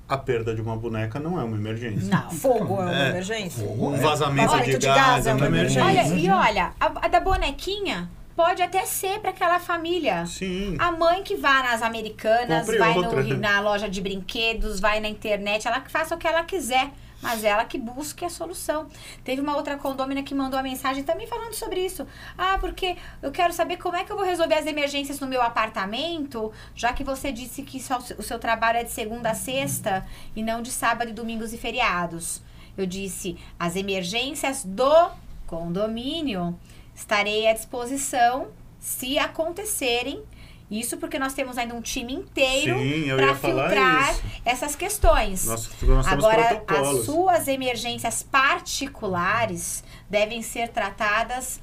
A 0.09 0.17
perda 0.17 0.53
de 0.53 0.61
uma 0.61 0.75
boneca 0.75 1.19
não 1.19 1.39
é 1.39 1.43
uma 1.43 1.55
emergência. 1.55 2.09
Não. 2.09 2.29
Fogo 2.31 2.81
é 2.81 2.85
uma 2.85 3.03
É. 3.05 3.09
emergência? 3.09 3.63
Um 3.63 3.91
vazamento 3.97 4.49
Vazamento 4.49 4.71
de, 4.71 4.77
de 4.79 4.85
gás, 4.87 5.25
é 5.27 5.33
uma 5.33 5.45
emergência. 5.45 5.85
Olha, 5.85 6.07
e 6.15 6.29
olha, 6.29 6.73
a, 6.79 6.85
a 7.05 7.07
da 7.07 7.19
bonequinha 7.19 8.09
pode 8.35 8.61
até 8.61 8.85
ser 8.85 9.19
para 9.19 9.29
aquela 9.29 9.59
família. 9.59 10.25
Sim. 10.25 10.75
A 10.79 10.91
mãe 10.91 11.21
que 11.23 11.35
vai 11.37 11.61
nas 11.63 11.81
americanas, 11.83 12.65
Compre 12.65 12.79
vai 12.79 12.93
no, 12.95 13.37
na 13.37 13.59
loja 13.61 13.87
de 13.87 14.01
brinquedos, 14.01 14.79
vai 14.79 14.99
na 14.99 15.07
internet, 15.07 15.67
ela 15.67 15.79
que 15.79 15.91
faça 15.91 16.15
o 16.15 16.17
que 16.17 16.27
ela 16.27 16.43
quiser. 16.43 16.89
Mas 17.21 17.43
ela 17.43 17.65
que 17.65 17.77
busque 17.77 18.25
a 18.25 18.29
solução. 18.29 18.87
Teve 19.23 19.41
uma 19.41 19.55
outra 19.55 19.77
condômina 19.77 20.23
que 20.23 20.33
mandou 20.33 20.57
uma 20.57 20.63
mensagem 20.63 21.03
também 21.03 21.27
falando 21.27 21.53
sobre 21.53 21.85
isso. 21.85 22.07
Ah, 22.37 22.57
porque 22.59 22.97
eu 23.21 23.31
quero 23.31 23.53
saber 23.53 23.77
como 23.77 23.95
é 23.95 24.03
que 24.03 24.11
eu 24.11 24.17
vou 24.17 24.25
resolver 24.25 24.55
as 24.55 24.65
emergências 24.65 25.19
no 25.19 25.27
meu 25.27 25.41
apartamento, 25.41 26.51
já 26.75 26.93
que 26.93 27.03
você 27.03 27.31
disse 27.31 27.61
que 27.63 27.79
só 27.79 27.99
o 28.17 28.23
seu 28.23 28.39
trabalho 28.39 28.79
é 28.79 28.83
de 28.83 28.91
segunda 28.91 29.31
a 29.31 29.35
sexta 29.35 30.05
e 30.35 30.41
não 30.41 30.61
de 30.61 30.71
sábado, 30.71 31.13
domingos 31.13 31.53
e 31.53 31.57
feriados. 31.57 32.41
Eu 32.77 32.85
disse, 32.85 33.37
as 33.59 33.75
emergências 33.75 34.63
do 34.63 35.11
condomínio 35.45 36.57
estarei 36.95 37.47
à 37.47 37.53
disposição 37.53 38.47
se 38.79 39.19
acontecerem. 39.19 40.23
Isso 40.71 40.95
porque 40.95 41.19
nós 41.19 41.33
temos 41.33 41.57
ainda 41.57 41.75
um 41.75 41.81
time 41.81 42.13
inteiro 42.13 42.79
Sim, 42.79 43.13
para 43.17 43.35
filtrar 43.35 44.11
isso. 44.11 44.23
essas 44.45 44.73
questões. 44.73 45.45
Nós, 45.45 45.69
nós 45.81 46.07
Agora, 46.07 46.63
as 46.65 47.03
suas 47.03 47.49
emergências 47.49 48.23
particulares 48.23 49.83
devem 50.09 50.41
ser 50.41 50.69
tratadas 50.69 51.59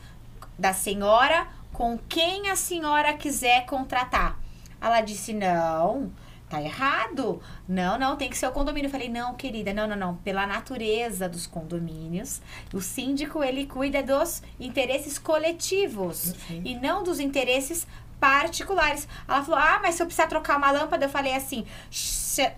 da 0.59 0.75
senhora 0.75 1.49
com 1.73 1.99
quem 2.09 2.51
a 2.51 2.57
senhora 2.57 3.15
quiser 3.15 3.65
contratar. 3.65 4.39
Ela 4.79 5.01
disse: 5.01 5.33
não, 5.33 6.13
tá 6.51 6.61
errado. 6.61 7.41
Não, 7.67 7.99
não, 7.99 8.17
tem 8.17 8.29
que 8.29 8.37
ser 8.37 8.47
o 8.47 8.53
condomínio. 8.53 8.89
Eu 8.89 8.93
falei: 8.93 9.09
não, 9.09 9.35
querida, 9.35 9.73
não, 9.73 9.87
não, 9.87 9.97
não. 9.97 10.17
Pela 10.17 10.47
natureza 10.47 11.29
dos 11.29 11.47
condomínios, 11.47 12.43
o 12.75 12.81
síndico 12.81 13.43
ele 13.43 13.65
cuida 13.65 14.03
dos 14.03 14.43
interesses 14.61 15.19
coletivos 15.19 16.35
e 16.51 16.75
não 16.75 17.03
dos 17.03 17.21
interesses 17.21 17.87
particulares. 18.19 19.09
Ela 19.27 19.43
falou: 19.43 19.61
ah, 19.61 19.81
mas 19.83 19.95
se 19.95 20.03
eu 20.03 20.07
precisar 20.07 20.27
trocar 20.27 20.57
uma 20.59 20.71
lâmpada, 20.71 21.07
eu 21.07 21.11
falei 21.11 21.35
assim: 21.35 21.67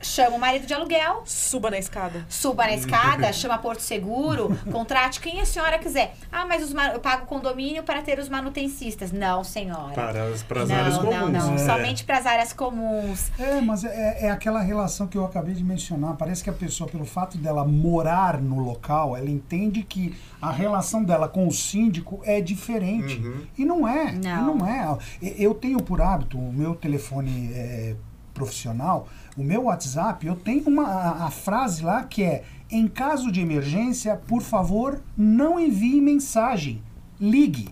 chama 0.03 0.37
o 0.37 0.39
marido 0.39 0.67
de 0.67 0.75
aluguel. 0.75 1.23
Suba 1.25 1.71
na 1.71 1.79
escada. 1.79 2.25
Suba 2.29 2.65
na 2.65 2.75
escada, 2.75 3.33
chama 3.33 3.59
Porto 3.59 3.81
Seguro, 3.81 4.57
contrate 4.71 5.21
quem 5.21 5.41
a 5.41 5.47
senhora 5.47 5.79
quiser. 5.79 6.15
Ah, 6.31 6.45
mas 6.47 6.63
os 6.63 6.75
eu 6.93 7.01
pago 7.01 7.27
condomínio 7.27 7.83
para 7.83 8.03
ter 8.03 8.19
os 8.19 8.29
manutencistas. 8.29 9.13
Não, 9.13 9.45
senhora. 9.45 9.93
Para 9.93 10.25
as, 10.25 10.43
para 10.43 10.63
as 10.63 10.69
não, 10.69 10.77
áreas 10.77 10.99
comuns. 10.99 11.15
não, 11.15 11.29
não. 11.31 11.55
É. 11.55 11.59
Somente 11.59 12.05
para 12.05 12.19
as 12.19 12.27
áreas 12.27 12.53
comuns. 12.53 13.31
É, 13.39 13.61
mas 13.61 13.85
é, 13.85 14.27
é 14.27 14.31
aquela 14.31 14.61
relação 14.61 15.07
que 15.07 15.17
eu 15.17 15.25
acabei 15.25 15.55
de 15.55 15.65
mencionar. 15.65 16.17
Parece 16.17 16.43
que 16.43 16.51
a 16.51 16.53
pessoa, 16.53 16.89
pelo 16.89 17.05
fato 17.05 17.39
dela 17.39 17.65
morar 17.65 18.41
no 18.41 18.59
local, 18.59 19.17
ela 19.17 19.31
entende 19.31 19.83
que 19.83 20.15
a 20.41 20.51
relação 20.51 21.05
dela 21.05 21.29
com 21.29 21.47
o 21.47 21.53
síndico 21.53 22.21
é 22.25 22.41
diferente. 22.41 23.19
Uhum. 23.19 23.43
E 23.59 23.65
não 23.65 23.87
é. 23.87 24.13
Não. 24.13 24.55
E 24.55 24.59
não 24.59 24.67
é. 24.67 24.99
Eu 25.21 25.55
tenho 25.55 25.81
por 25.83 26.01
hábito, 26.01 26.39
o 26.39 26.53
meu 26.53 26.75
telefone 26.75 27.51
é, 27.55 27.95
profissional, 28.41 29.07
o 29.37 29.43
meu 29.43 29.65
WhatsApp, 29.65 30.27
eu 30.27 30.35
tenho 30.35 30.67
uma, 30.67 30.85
a, 30.87 31.27
a 31.27 31.31
frase 31.31 31.83
lá 31.83 32.03
que 32.05 32.23
é: 32.23 32.43
em 32.71 32.89
caso 32.89 33.31
de 33.31 33.41
emergência, 33.41 34.17
por 34.17 34.41
favor, 34.41 35.01
não 35.17 35.61
envie 35.61 36.01
mensagem. 36.01 36.83
Ligue. 37.21 37.69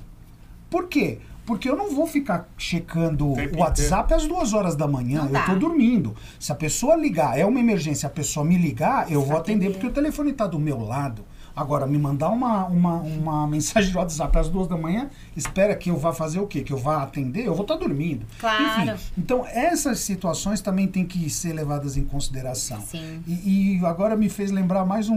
Por 0.68 0.88
quê? 0.88 1.18
Porque 1.46 1.68
eu 1.68 1.74
não 1.74 1.94
vou 1.94 2.06
ficar 2.06 2.46
checando 2.58 3.26
o 3.28 3.58
WhatsApp 3.58 4.12
às 4.12 4.26
duas 4.26 4.52
horas 4.52 4.76
da 4.76 4.86
manhã. 4.86 5.26
Não 5.30 5.40
eu 5.40 5.46
tô 5.46 5.54
dormindo. 5.54 6.14
Se 6.38 6.52
a 6.52 6.54
pessoa 6.54 6.94
ligar, 6.94 7.38
é 7.38 7.46
uma 7.46 7.58
emergência, 7.58 8.06
a 8.06 8.10
pessoa 8.10 8.44
me 8.44 8.58
ligar, 8.58 9.10
eu 9.10 9.22
vou 9.22 9.38
atender, 9.38 9.64
atender. 9.64 9.72
porque 9.72 9.86
o 9.86 9.92
telefone 9.92 10.34
tá 10.34 10.46
do 10.46 10.58
meu 10.58 10.78
lado. 10.78 11.24
Agora, 11.58 11.86
me 11.86 11.98
mandar 11.98 12.30
uma, 12.30 12.66
uma, 12.66 12.94
uma 13.00 13.46
mensagem 13.48 13.90
de 13.90 13.96
WhatsApp 13.96 14.38
às 14.38 14.48
duas 14.48 14.68
da 14.68 14.76
manhã, 14.76 15.10
espera 15.36 15.74
que 15.74 15.90
eu 15.90 15.96
vá 15.96 16.12
fazer 16.12 16.38
o 16.38 16.46
quê? 16.46 16.62
Que 16.62 16.72
eu 16.72 16.78
vá 16.78 17.02
atender? 17.02 17.46
Eu 17.46 17.54
vou 17.54 17.62
estar 17.62 17.74
dormindo. 17.74 18.24
Claro. 18.38 18.92
Enfim, 18.92 19.00
então, 19.18 19.44
essas 19.46 20.00
situações 20.00 20.60
também 20.60 20.86
têm 20.86 21.04
que 21.04 21.28
ser 21.28 21.52
levadas 21.52 21.96
em 21.96 22.04
consideração. 22.04 22.80
Sim. 22.80 23.22
E, 23.26 23.78
e 23.80 23.86
agora 23.86 24.16
me 24.16 24.28
fez 24.28 24.52
lembrar 24.52 24.84
mais 24.84 25.08
um, 25.08 25.16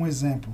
um 0.00 0.06
exemplo. 0.06 0.52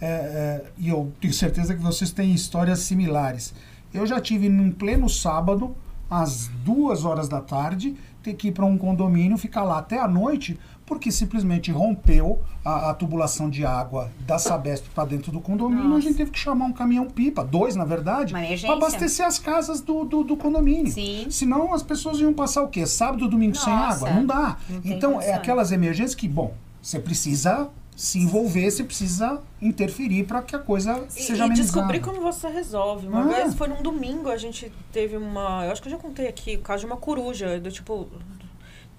É, 0.00 0.06
é, 0.06 0.64
e 0.76 0.88
eu 0.88 1.12
tenho 1.20 1.32
certeza 1.32 1.74
que 1.74 1.80
vocês 1.80 2.10
têm 2.10 2.34
histórias 2.34 2.80
similares. 2.80 3.54
Eu 3.94 4.04
já 4.04 4.20
tive 4.20 4.48
num 4.48 4.72
pleno 4.72 5.08
sábado, 5.08 5.76
às 6.10 6.48
duas 6.64 7.04
horas 7.04 7.28
da 7.28 7.40
tarde, 7.40 7.96
ter 8.22 8.34
que 8.34 8.48
ir 8.48 8.52
para 8.52 8.64
um 8.64 8.76
condomínio, 8.76 9.38
ficar 9.38 9.62
lá 9.62 9.78
até 9.78 9.98
a 9.98 10.08
noite, 10.08 10.58
porque 10.86 11.10
simplesmente 11.10 11.70
rompeu 11.70 12.40
a, 12.64 12.90
a 12.90 12.94
tubulação 12.94 13.48
de 13.48 13.64
água 13.64 14.10
da 14.26 14.38
Sabesp 14.38 14.86
para 14.94 15.04
dentro 15.04 15.32
do 15.32 15.40
condomínio. 15.40 15.84
Nossa. 15.84 15.98
A 15.98 16.00
gente 16.02 16.16
teve 16.16 16.30
que 16.30 16.38
chamar 16.38 16.66
um 16.66 16.72
caminhão-pipa, 16.72 17.44
dois 17.44 17.74
na 17.76 17.84
verdade, 17.84 18.32
para 18.32 18.72
abastecer 18.72 19.24
as 19.26 19.38
casas 19.38 19.80
do, 19.80 20.04
do, 20.04 20.22
do 20.24 20.36
condomínio. 20.36 20.92
Sim. 20.92 21.26
Senão 21.30 21.72
as 21.72 21.82
pessoas 21.82 22.18
iam 22.20 22.32
passar 22.32 22.62
o 22.62 22.68
quê? 22.68 22.84
Sábado, 22.86 23.28
domingo 23.28 23.56
sem 23.56 23.72
Nossa, 23.72 23.96
água? 24.06 24.10
Não 24.10 24.26
dá. 24.26 24.56
não 24.68 24.80
então, 24.84 25.20
é 25.20 25.32
aquelas 25.32 25.72
emergências 25.72 26.14
que, 26.14 26.28
bom, 26.28 26.52
você 26.80 26.98
precisa 26.98 27.68
se 27.94 28.18
envolver, 28.18 28.70
você 28.70 28.82
precisa 28.82 29.40
interferir 29.60 30.24
para 30.24 30.42
que 30.42 30.56
a 30.56 30.58
coisa 30.58 31.04
E, 31.08 31.12
seja 31.22 31.42
e 31.44 31.46
amenizada. 31.46 31.62
descobrir 31.62 32.00
como 32.00 32.20
você 32.20 32.48
resolve. 32.48 33.06
Uma 33.06 33.20
Ah. 33.20 33.28
vez 33.28 33.54
foi 33.54 33.68
num 33.68 33.82
domingo, 33.82 34.28
a 34.30 34.36
gente 34.36 34.72
teve 34.90 35.16
uma. 35.16 35.64
Eu 35.66 35.72
acho 35.72 35.80
que 35.82 35.88
eu 35.88 35.92
já 35.92 35.98
contei 35.98 36.26
aqui 36.26 36.56
o 36.56 36.60
caso 36.60 36.80
de 36.80 36.86
uma 36.86 36.96
coruja, 36.96 37.60
do 37.60 37.70
tipo. 37.70 38.08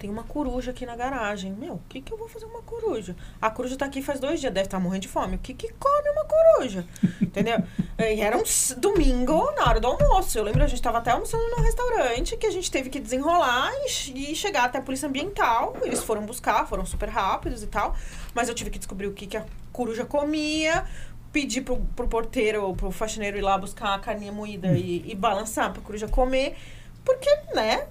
Tem 0.03 0.09
uma 0.09 0.23
coruja 0.23 0.71
aqui 0.71 0.85
na 0.85 0.97
garagem. 0.97 1.53
Meu, 1.53 1.75
o 1.75 1.81
que 1.87 2.01
que 2.01 2.11
eu 2.11 2.17
vou 2.17 2.27
fazer 2.27 2.45
com 2.45 2.51
uma 2.51 2.61
coruja? 2.61 3.15
A 3.41 3.49
coruja 3.49 3.77
tá 3.77 3.85
aqui 3.85 4.01
faz 4.01 4.19
dois 4.19 4.41
dias, 4.41 4.53
deve 4.53 4.67
estar 4.67 4.77
morrendo 4.77 5.03
de 5.03 5.07
fome. 5.07 5.37
O 5.37 5.39
que 5.39 5.53
que 5.53 5.71
come 5.79 6.09
uma 6.09 6.25
coruja? 6.25 6.85
Entendeu? 7.21 7.63
E 7.97 8.19
era 8.19 8.37
um 8.37 8.43
domingo 8.79 9.49
na 9.55 9.69
hora 9.69 9.79
do 9.79 9.87
almoço. 9.87 10.37
Eu 10.37 10.43
lembro, 10.43 10.61
a 10.61 10.67
gente 10.67 10.81
tava 10.81 10.97
até 10.97 11.11
almoçando 11.11 11.41
num 11.51 11.63
restaurante 11.63 12.35
que 12.35 12.45
a 12.45 12.51
gente 12.51 12.69
teve 12.69 12.89
que 12.89 12.99
desenrolar 12.99 13.71
e, 13.85 14.33
e 14.33 14.35
chegar 14.35 14.65
até 14.65 14.79
a 14.79 14.81
polícia 14.81 15.07
ambiental. 15.07 15.73
Eles 15.83 16.03
foram 16.03 16.25
buscar, 16.25 16.67
foram 16.67 16.85
super 16.85 17.07
rápidos 17.07 17.63
e 17.63 17.67
tal. 17.67 17.95
Mas 18.33 18.49
eu 18.49 18.55
tive 18.55 18.69
que 18.69 18.77
descobrir 18.77 19.07
o 19.07 19.13
que 19.13 19.25
que 19.25 19.37
a 19.37 19.45
coruja 19.71 20.03
comia. 20.03 20.83
Pedir 21.31 21.61
pro, 21.61 21.77
pro 21.95 22.09
porteiro 22.09 22.73
pro 22.75 22.91
faxineiro 22.91 23.37
ir 23.37 23.41
lá 23.41 23.57
buscar 23.57 23.95
a 23.95 23.99
carninha 23.99 24.33
moída 24.33 24.73
e, 24.73 25.01
e 25.09 25.15
balançar 25.15 25.71
pra 25.71 25.81
coruja 25.81 26.09
comer. 26.09 26.57
Porque, 27.05 27.29
né? 27.55 27.87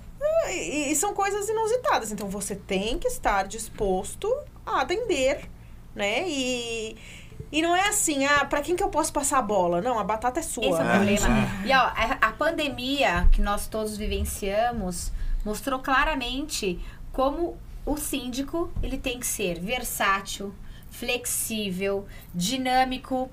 E, 0.49 0.93
e 0.93 0.97
são 0.97 1.15
coisas 1.15 1.49
inusitadas. 1.49 2.13
Então 2.13 2.29
você 2.29 2.55
tem 2.55 2.99
que 2.99 3.09
estar 3.09 3.47
disposto 3.47 4.33
a 4.65 4.81
atender, 4.81 5.49
né? 5.95 6.29
E, 6.29 6.97
e 7.51 7.61
não 7.61 7.77
é 7.77 7.89
assim, 7.89 8.25
ah, 8.25 8.45
pra 8.45 8.61
quem 8.63 8.75
que 8.75 8.83
eu 8.83 8.89
posso 8.89 9.13
passar 9.13 9.39
a 9.39 9.43
bola? 9.43 9.81
Não, 9.81 9.99
a 9.99 10.05
batata 10.05 10.41
é 10.41 10.43
sua. 10.43 10.65
Esse 10.65 10.81
é 10.81 10.85
o 10.85 10.91
problema. 10.91 11.29
E 11.65 11.73
ó, 11.73 11.79
a, 11.79 12.29
a 12.29 12.33
pandemia 12.33 13.29
que 13.31 13.43
nós 13.43 13.67
todos 13.67 13.97
vivenciamos 13.97 15.13
mostrou 15.45 15.79
claramente 15.81 16.81
como 17.13 17.59
o 17.85 17.97
síndico 17.97 18.73
ele 18.83 18.97
tem 18.97 19.19
que 19.19 19.27
ser 19.27 19.61
versátil, 19.61 20.55
flexível, 20.91 22.07
dinâmico. 22.35 23.31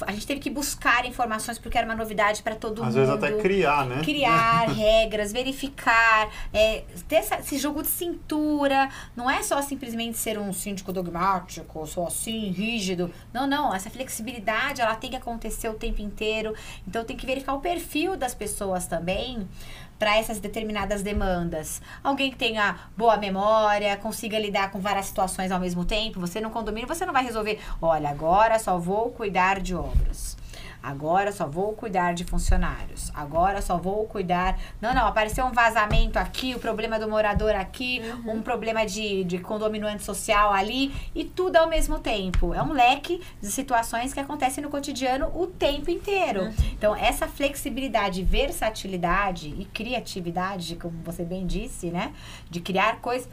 A 0.00 0.10
gente 0.12 0.26
teve 0.26 0.40
que 0.40 0.50
buscar 0.50 1.04
informações 1.04 1.58
porque 1.58 1.76
era 1.78 1.86
uma 1.86 1.94
novidade 1.94 2.42
para 2.42 2.54
todo 2.56 2.82
Às 2.82 2.94
mundo. 2.94 3.06
vezes 3.06 3.10
até 3.14 3.32
criar, 3.40 3.86
né? 3.86 4.00
criar 4.02 4.66
regras, 4.72 5.32
verificar, 5.32 6.28
é, 6.52 6.82
ter 7.06 7.16
essa- 7.16 7.38
esse 7.38 7.58
jogo 7.58 7.82
de 7.82 7.88
cintura. 7.88 8.88
Não 9.14 9.30
é 9.30 9.42
só 9.42 9.60
simplesmente 9.62 10.16
ser 10.18 10.38
um 10.38 10.52
síndico 10.52 10.92
dogmático, 10.92 11.86
só 11.86 12.06
assim, 12.06 12.50
rígido. 12.50 13.12
Não, 13.32 13.46
não. 13.46 13.72
Essa 13.74 13.90
flexibilidade, 13.90 14.80
ela 14.80 14.94
tem 14.96 15.10
que 15.10 15.16
acontecer 15.16 15.68
o 15.68 15.74
tempo 15.74 16.00
inteiro. 16.00 16.54
Então, 16.88 17.04
tem 17.04 17.16
que 17.16 17.26
verificar 17.26 17.54
o 17.54 17.60
perfil 17.60 18.16
das 18.16 18.34
pessoas 18.34 18.86
também 18.86 19.46
para 19.98 20.18
essas 20.18 20.40
determinadas 20.40 21.02
demandas. 21.02 21.80
Alguém 22.02 22.30
que 22.30 22.36
tenha 22.36 22.76
boa 22.96 23.16
memória, 23.16 23.96
consiga 23.96 24.38
lidar 24.38 24.70
com 24.70 24.80
várias 24.80 25.06
situações 25.06 25.52
ao 25.52 25.60
mesmo 25.60 25.84
tempo. 25.84 26.20
Você 26.20 26.40
no 26.40 26.50
condomínio, 26.50 26.88
você 26.88 27.06
não 27.06 27.12
vai 27.12 27.24
resolver, 27.24 27.60
olha, 27.80 28.10
agora 28.10 28.58
só 28.58 28.78
vou 28.78 29.10
cuidar 29.10 29.60
de 29.60 29.74
obras. 29.74 30.36
Agora 30.82 31.30
só 31.30 31.46
vou 31.46 31.72
cuidar 31.74 32.12
de 32.12 32.24
funcionários. 32.24 33.10
Agora 33.14 33.62
só 33.62 33.78
vou 33.78 34.06
cuidar. 34.06 34.58
Não, 34.80 34.92
não, 34.92 35.06
apareceu 35.06 35.44
um 35.44 35.52
vazamento 35.52 36.18
aqui, 36.18 36.54
o 36.54 36.58
problema 36.58 36.98
do 36.98 37.08
morador 37.08 37.54
aqui, 37.54 38.02
um 38.26 38.42
problema 38.42 38.84
de, 38.84 39.22
de 39.24 39.38
condomínio 39.38 39.86
antissocial 39.86 40.52
ali, 40.52 40.92
e 41.14 41.24
tudo 41.24 41.56
ao 41.56 41.68
mesmo 41.68 41.98
tempo. 41.98 42.52
É 42.52 42.62
um 42.62 42.72
leque 42.72 43.22
de 43.40 43.50
situações 43.50 44.12
que 44.12 44.18
acontecem 44.18 44.62
no 44.62 44.70
cotidiano 44.70 45.30
o 45.34 45.46
tempo 45.46 45.90
inteiro. 45.90 46.52
Então, 46.72 46.96
essa 46.96 47.28
flexibilidade, 47.28 48.24
versatilidade 48.24 49.48
e 49.48 49.64
criatividade, 49.66 50.76
como 50.76 50.98
você 51.04 51.24
bem 51.24 51.46
disse, 51.46 51.90
né? 51.90 52.12
De 52.50 52.60
criar 52.60 52.96
coisas. 53.00 53.28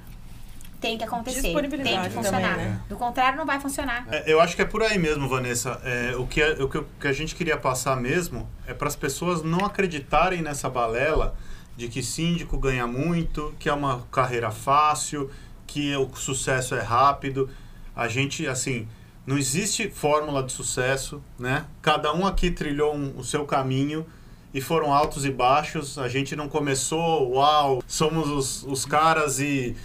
Tem 0.80 0.98
que 0.98 1.04
acontecer. 1.04 1.42
Tem 1.42 2.02
que 2.04 2.10
funcionar. 2.10 2.52
também, 2.52 2.66
né? 2.70 2.82
Do 2.88 2.96
contrário, 2.96 3.38
não 3.38 3.46
vai 3.46 3.60
funcionar. 3.60 4.08
É, 4.10 4.24
eu 4.32 4.40
acho 4.40 4.56
que 4.56 4.62
é 4.62 4.66
por 4.66 4.82
aí 4.82 4.98
mesmo, 4.98 5.28
Vanessa. 5.28 5.80
É, 5.84 6.16
o, 6.16 6.26
que, 6.26 6.42
é- 6.42 6.52
o, 6.64 6.70
que, 6.70 6.78
o 6.78 6.88
que 7.00 7.08
a 7.08 7.12
gente 7.14 7.36
queria 7.36 7.58
passar 7.58 7.98
mesmo 7.98 8.48
é 8.66 8.74
para 8.74 8.88
as 8.88 8.96
pessoas 8.96 9.44
não 9.44 9.66
acreditarem 9.66 10.42
nessa 10.42 10.70
balela 10.70 11.36
de 11.76 11.88
que 11.90 12.02
síndico 12.02 12.58
ganha 12.58 12.88
muito, 12.88 13.54
que 13.60 13.68
é 13.70 13.74
uma 13.74 14.04
carreira 14.12 14.52
fácil, 14.52 15.30
que 15.68 15.96
o 15.96 16.10
sucesso 16.16 16.76
é 16.76 16.82
rápido. 16.82 17.50
A 17.96 18.08
gente, 18.08 18.48
assim, 18.48 18.88
não 19.26 19.38
existe 19.38 19.90
fórmula 19.90 20.42
de 20.44 20.52
sucesso, 20.54 21.22
né? 21.38 21.66
Cada 21.82 22.14
um 22.14 22.26
aqui 22.26 22.50
trilhou 22.52 22.96
um- 22.96 23.18
o 23.18 23.24
seu 23.24 23.46
caminho 23.46 24.06
e 24.54 24.62
foram 24.62 24.94
altos 24.94 25.26
e 25.26 25.30
baixos. 25.30 25.98
A 26.00 26.08
gente 26.08 26.36
não 26.38 26.48
começou, 26.50 27.32
uau, 27.34 27.84
somos 27.86 28.30
os, 28.30 28.64
os 28.64 28.86
caras 28.86 29.40
e 29.40 29.76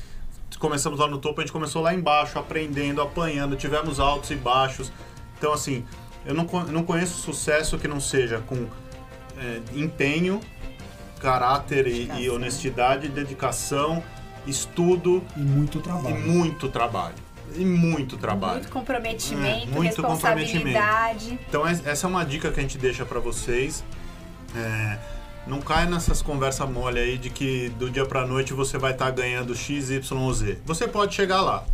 começamos 0.58 0.98
lá 0.98 1.06
no 1.08 1.18
topo, 1.18 1.40
a 1.40 1.44
gente 1.44 1.52
começou 1.52 1.82
lá 1.82 1.94
embaixo, 1.94 2.38
aprendendo, 2.38 3.00
apanhando, 3.02 3.56
tivemos 3.56 3.98
altos 4.00 4.30
e 4.30 4.36
baixos. 4.36 4.92
Então, 5.38 5.52
assim, 5.52 5.84
eu 6.24 6.34
não, 6.34 6.46
con- 6.46 6.64
não 6.64 6.82
conheço 6.84 7.20
sucesso 7.20 7.78
que 7.78 7.86
não 7.88 8.00
seja 8.00 8.38
com 8.46 8.66
é, 9.38 9.60
empenho, 9.74 10.40
caráter 11.20 11.86
e, 11.86 12.10
e 12.22 12.30
honestidade, 12.30 13.08
dedicação, 13.08 14.02
estudo 14.46 15.22
E 15.36 15.40
muito 15.40 15.78
e 15.78 15.82
trabalho. 15.82 16.16
muito 16.18 16.68
trabalho. 16.68 17.14
E 17.56 17.64
muito 17.64 18.16
trabalho. 18.16 18.54
Muito 18.60 18.68
comprometimento, 18.70 19.62
É, 19.64 19.66
muito 19.66 19.84
responsabilidade. 20.02 21.38
Então 21.48 21.68
es- 21.68 21.86
essa 21.86 22.06
é 22.06 22.08
uma 22.10 22.24
dica 22.24 22.50
que 22.50 22.58
a 22.58 22.62
gente 22.62 22.78
deixa 22.78 23.04
pra 23.04 23.20
vocês. 23.20 23.84
É, 24.56 24.98
não 25.46 25.60
caia 25.60 25.86
nessas 25.86 26.22
conversas 26.22 26.68
mole 26.68 26.98
aí 26.98 27.18
de 27.18 27.30
que 27.30 27.68
do 27.70 27.90
dia 27.90 28.06
pra 28.06 28.26
noite 28.26 28.52
você 28.52 28.78
vai 28.78 28.92
estar 28.92 29.10
ganhando 29.10 29.54
X, 29.54 29.90
Y 29.90 30.18
ou 30.20 30.32
Z. 30.32 30.58
Você 30.64 30.88
pode 30.88 31.14
chegar 31.14 31.40
lá. 31.40 31.64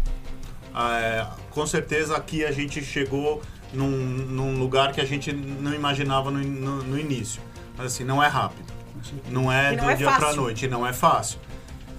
Ah, 0.74 0.98
é, 1.00 1.26
com 1.50 1.66
certeza 1.66 2.16
aqui 2.16 2.44
a 2.44 2.52
gente 2.52 2.83
chegou 2.85 3.42
num, 3.72 3.88
num 3.88 4.59
lugar 4.59 4.92
que 4.92 5.00
a 5.00 5.04
gente 5.04 5.33
não 5.33 5.74
imaginava 5.74 6.30
no, 6.30 6.38
no- 6.38 6.83
no 6.83 6.98
início. 6.98 7.40
Mas 7.76 7.87
assim, 7.94 8.04
não 8.04 8.22
é 8.22 8.26
rápido. 8.28 8.72
Não 9.28 9.50
é 9.50 9.72
E 9.72 9.76
não 9.76 9.85
do 9.85 9.90
é 9.90 9.94
dia 9.96 10.06
pra 10.11 10.20
fácil. 10.20 10.37
noite, 10.42 10.68
não 10.68 10.87
é 10.87 10.92
fácil. 10.92 11.38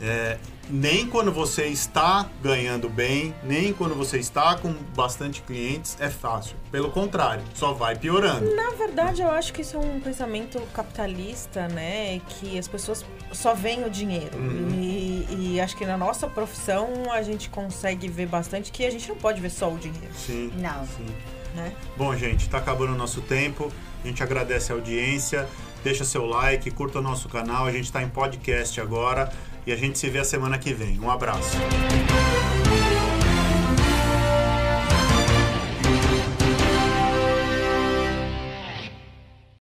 É, 0.01 0.37
nem 0.71 1.05
quando 1.05 1.31
você 1.31 1.65
está 1.65 2.29
ganhando 2.41 2.89
bem, 2.89 3.35
nem 3.43 3.73
quando 3.73 3.93
você 3.93 4.17
está 4.17 4.55
com 4.55 4.73
bastante 4.95 5.41
clientes, 5.41 5.97
é 5.99 6.09
fácil. 6.09 6.55
Pelo 6.71 6.89
contrário, 6.89 7.43
só 7.53 7.73
vai 7.73 7.95
piorando. 7.95 8.55
Na 8.55 8.71
verdade, 8.71 9.21
eu 9.21 9.29
acho 9.29 9.51
que 9.51 9.61
isso 9.61 9.75
é 9.75 9.79
um 9.79 9.99
pensamento 9.99 10.59
capitalista, 10.73 11.67
né? 11.67 12.19
Que 12.27 12.57
as 12.57 12.67
pessoas 12.67 13.05
só 13.31 13.53
veem 13.53 13.83
o 13.85 13.89
dinheiro. 13.89 14.37
Uhum. 14.37 14.69
E, 14.71 15.55
e 15.55 15.61
acho 15.61 15.75
que 15.75 15.85
na 15.85 15.97
nossa 15.97 16.27
profissão 16.27 17.11
a 17.11 17.21
gente 17.21 17.49
consegue 17.49 18.07
ver 18.07 18.27
bastante 18.27 18.71
que 18.71 18.85
a 18.85 18.89
gente 18.89 19.07
não 19.09 19.15
pode 19.15 19.41
ver 19.41 19.49
só 19.49 19.69
o 19.69 19.77
dinheiro, 19.77 20.13
Sim. 20.15 20.51
Não. 20.55 20.85
sim. 20.85 21.05
né? 21.55 21.73
Bom, 21.97 22.15
gente, 22.15 22.49
tá 22.49 22.57
acabando 22.57 22.93
o 22.93 22.97
nosso 22.97 23.21
tempo. 23.21 23.71
A 24.03 24.07
gente 24.07 24.23
agradece 24.23 24.71
a 24.71 24.75
audiência. 24.75 25.47
Deixa 25.83 26.05
seu 26.05 26.25
like, 26.25 26.69
curta 26.71 26.99
o 26.99 27.01
nosso 27.01 27.27
canal. 27.27 27.65
A 27.65 27.71
gente 27.71 27.91
tá 27.91 28.01
em 28.01 28.07
podcast 28.09 28.79
agora. 28.79 29.31
E 29.65 29.71
a 29.71 29.75
gente 29.75 29.99
se 29.99 30.09
vê 30.09 30.19
a 30.19 30.23
semana 30.23 30.57
que 30.57 30.73
vem. 30.73 30.99
Um 30.99 31.09
abraço. 31.09 31.57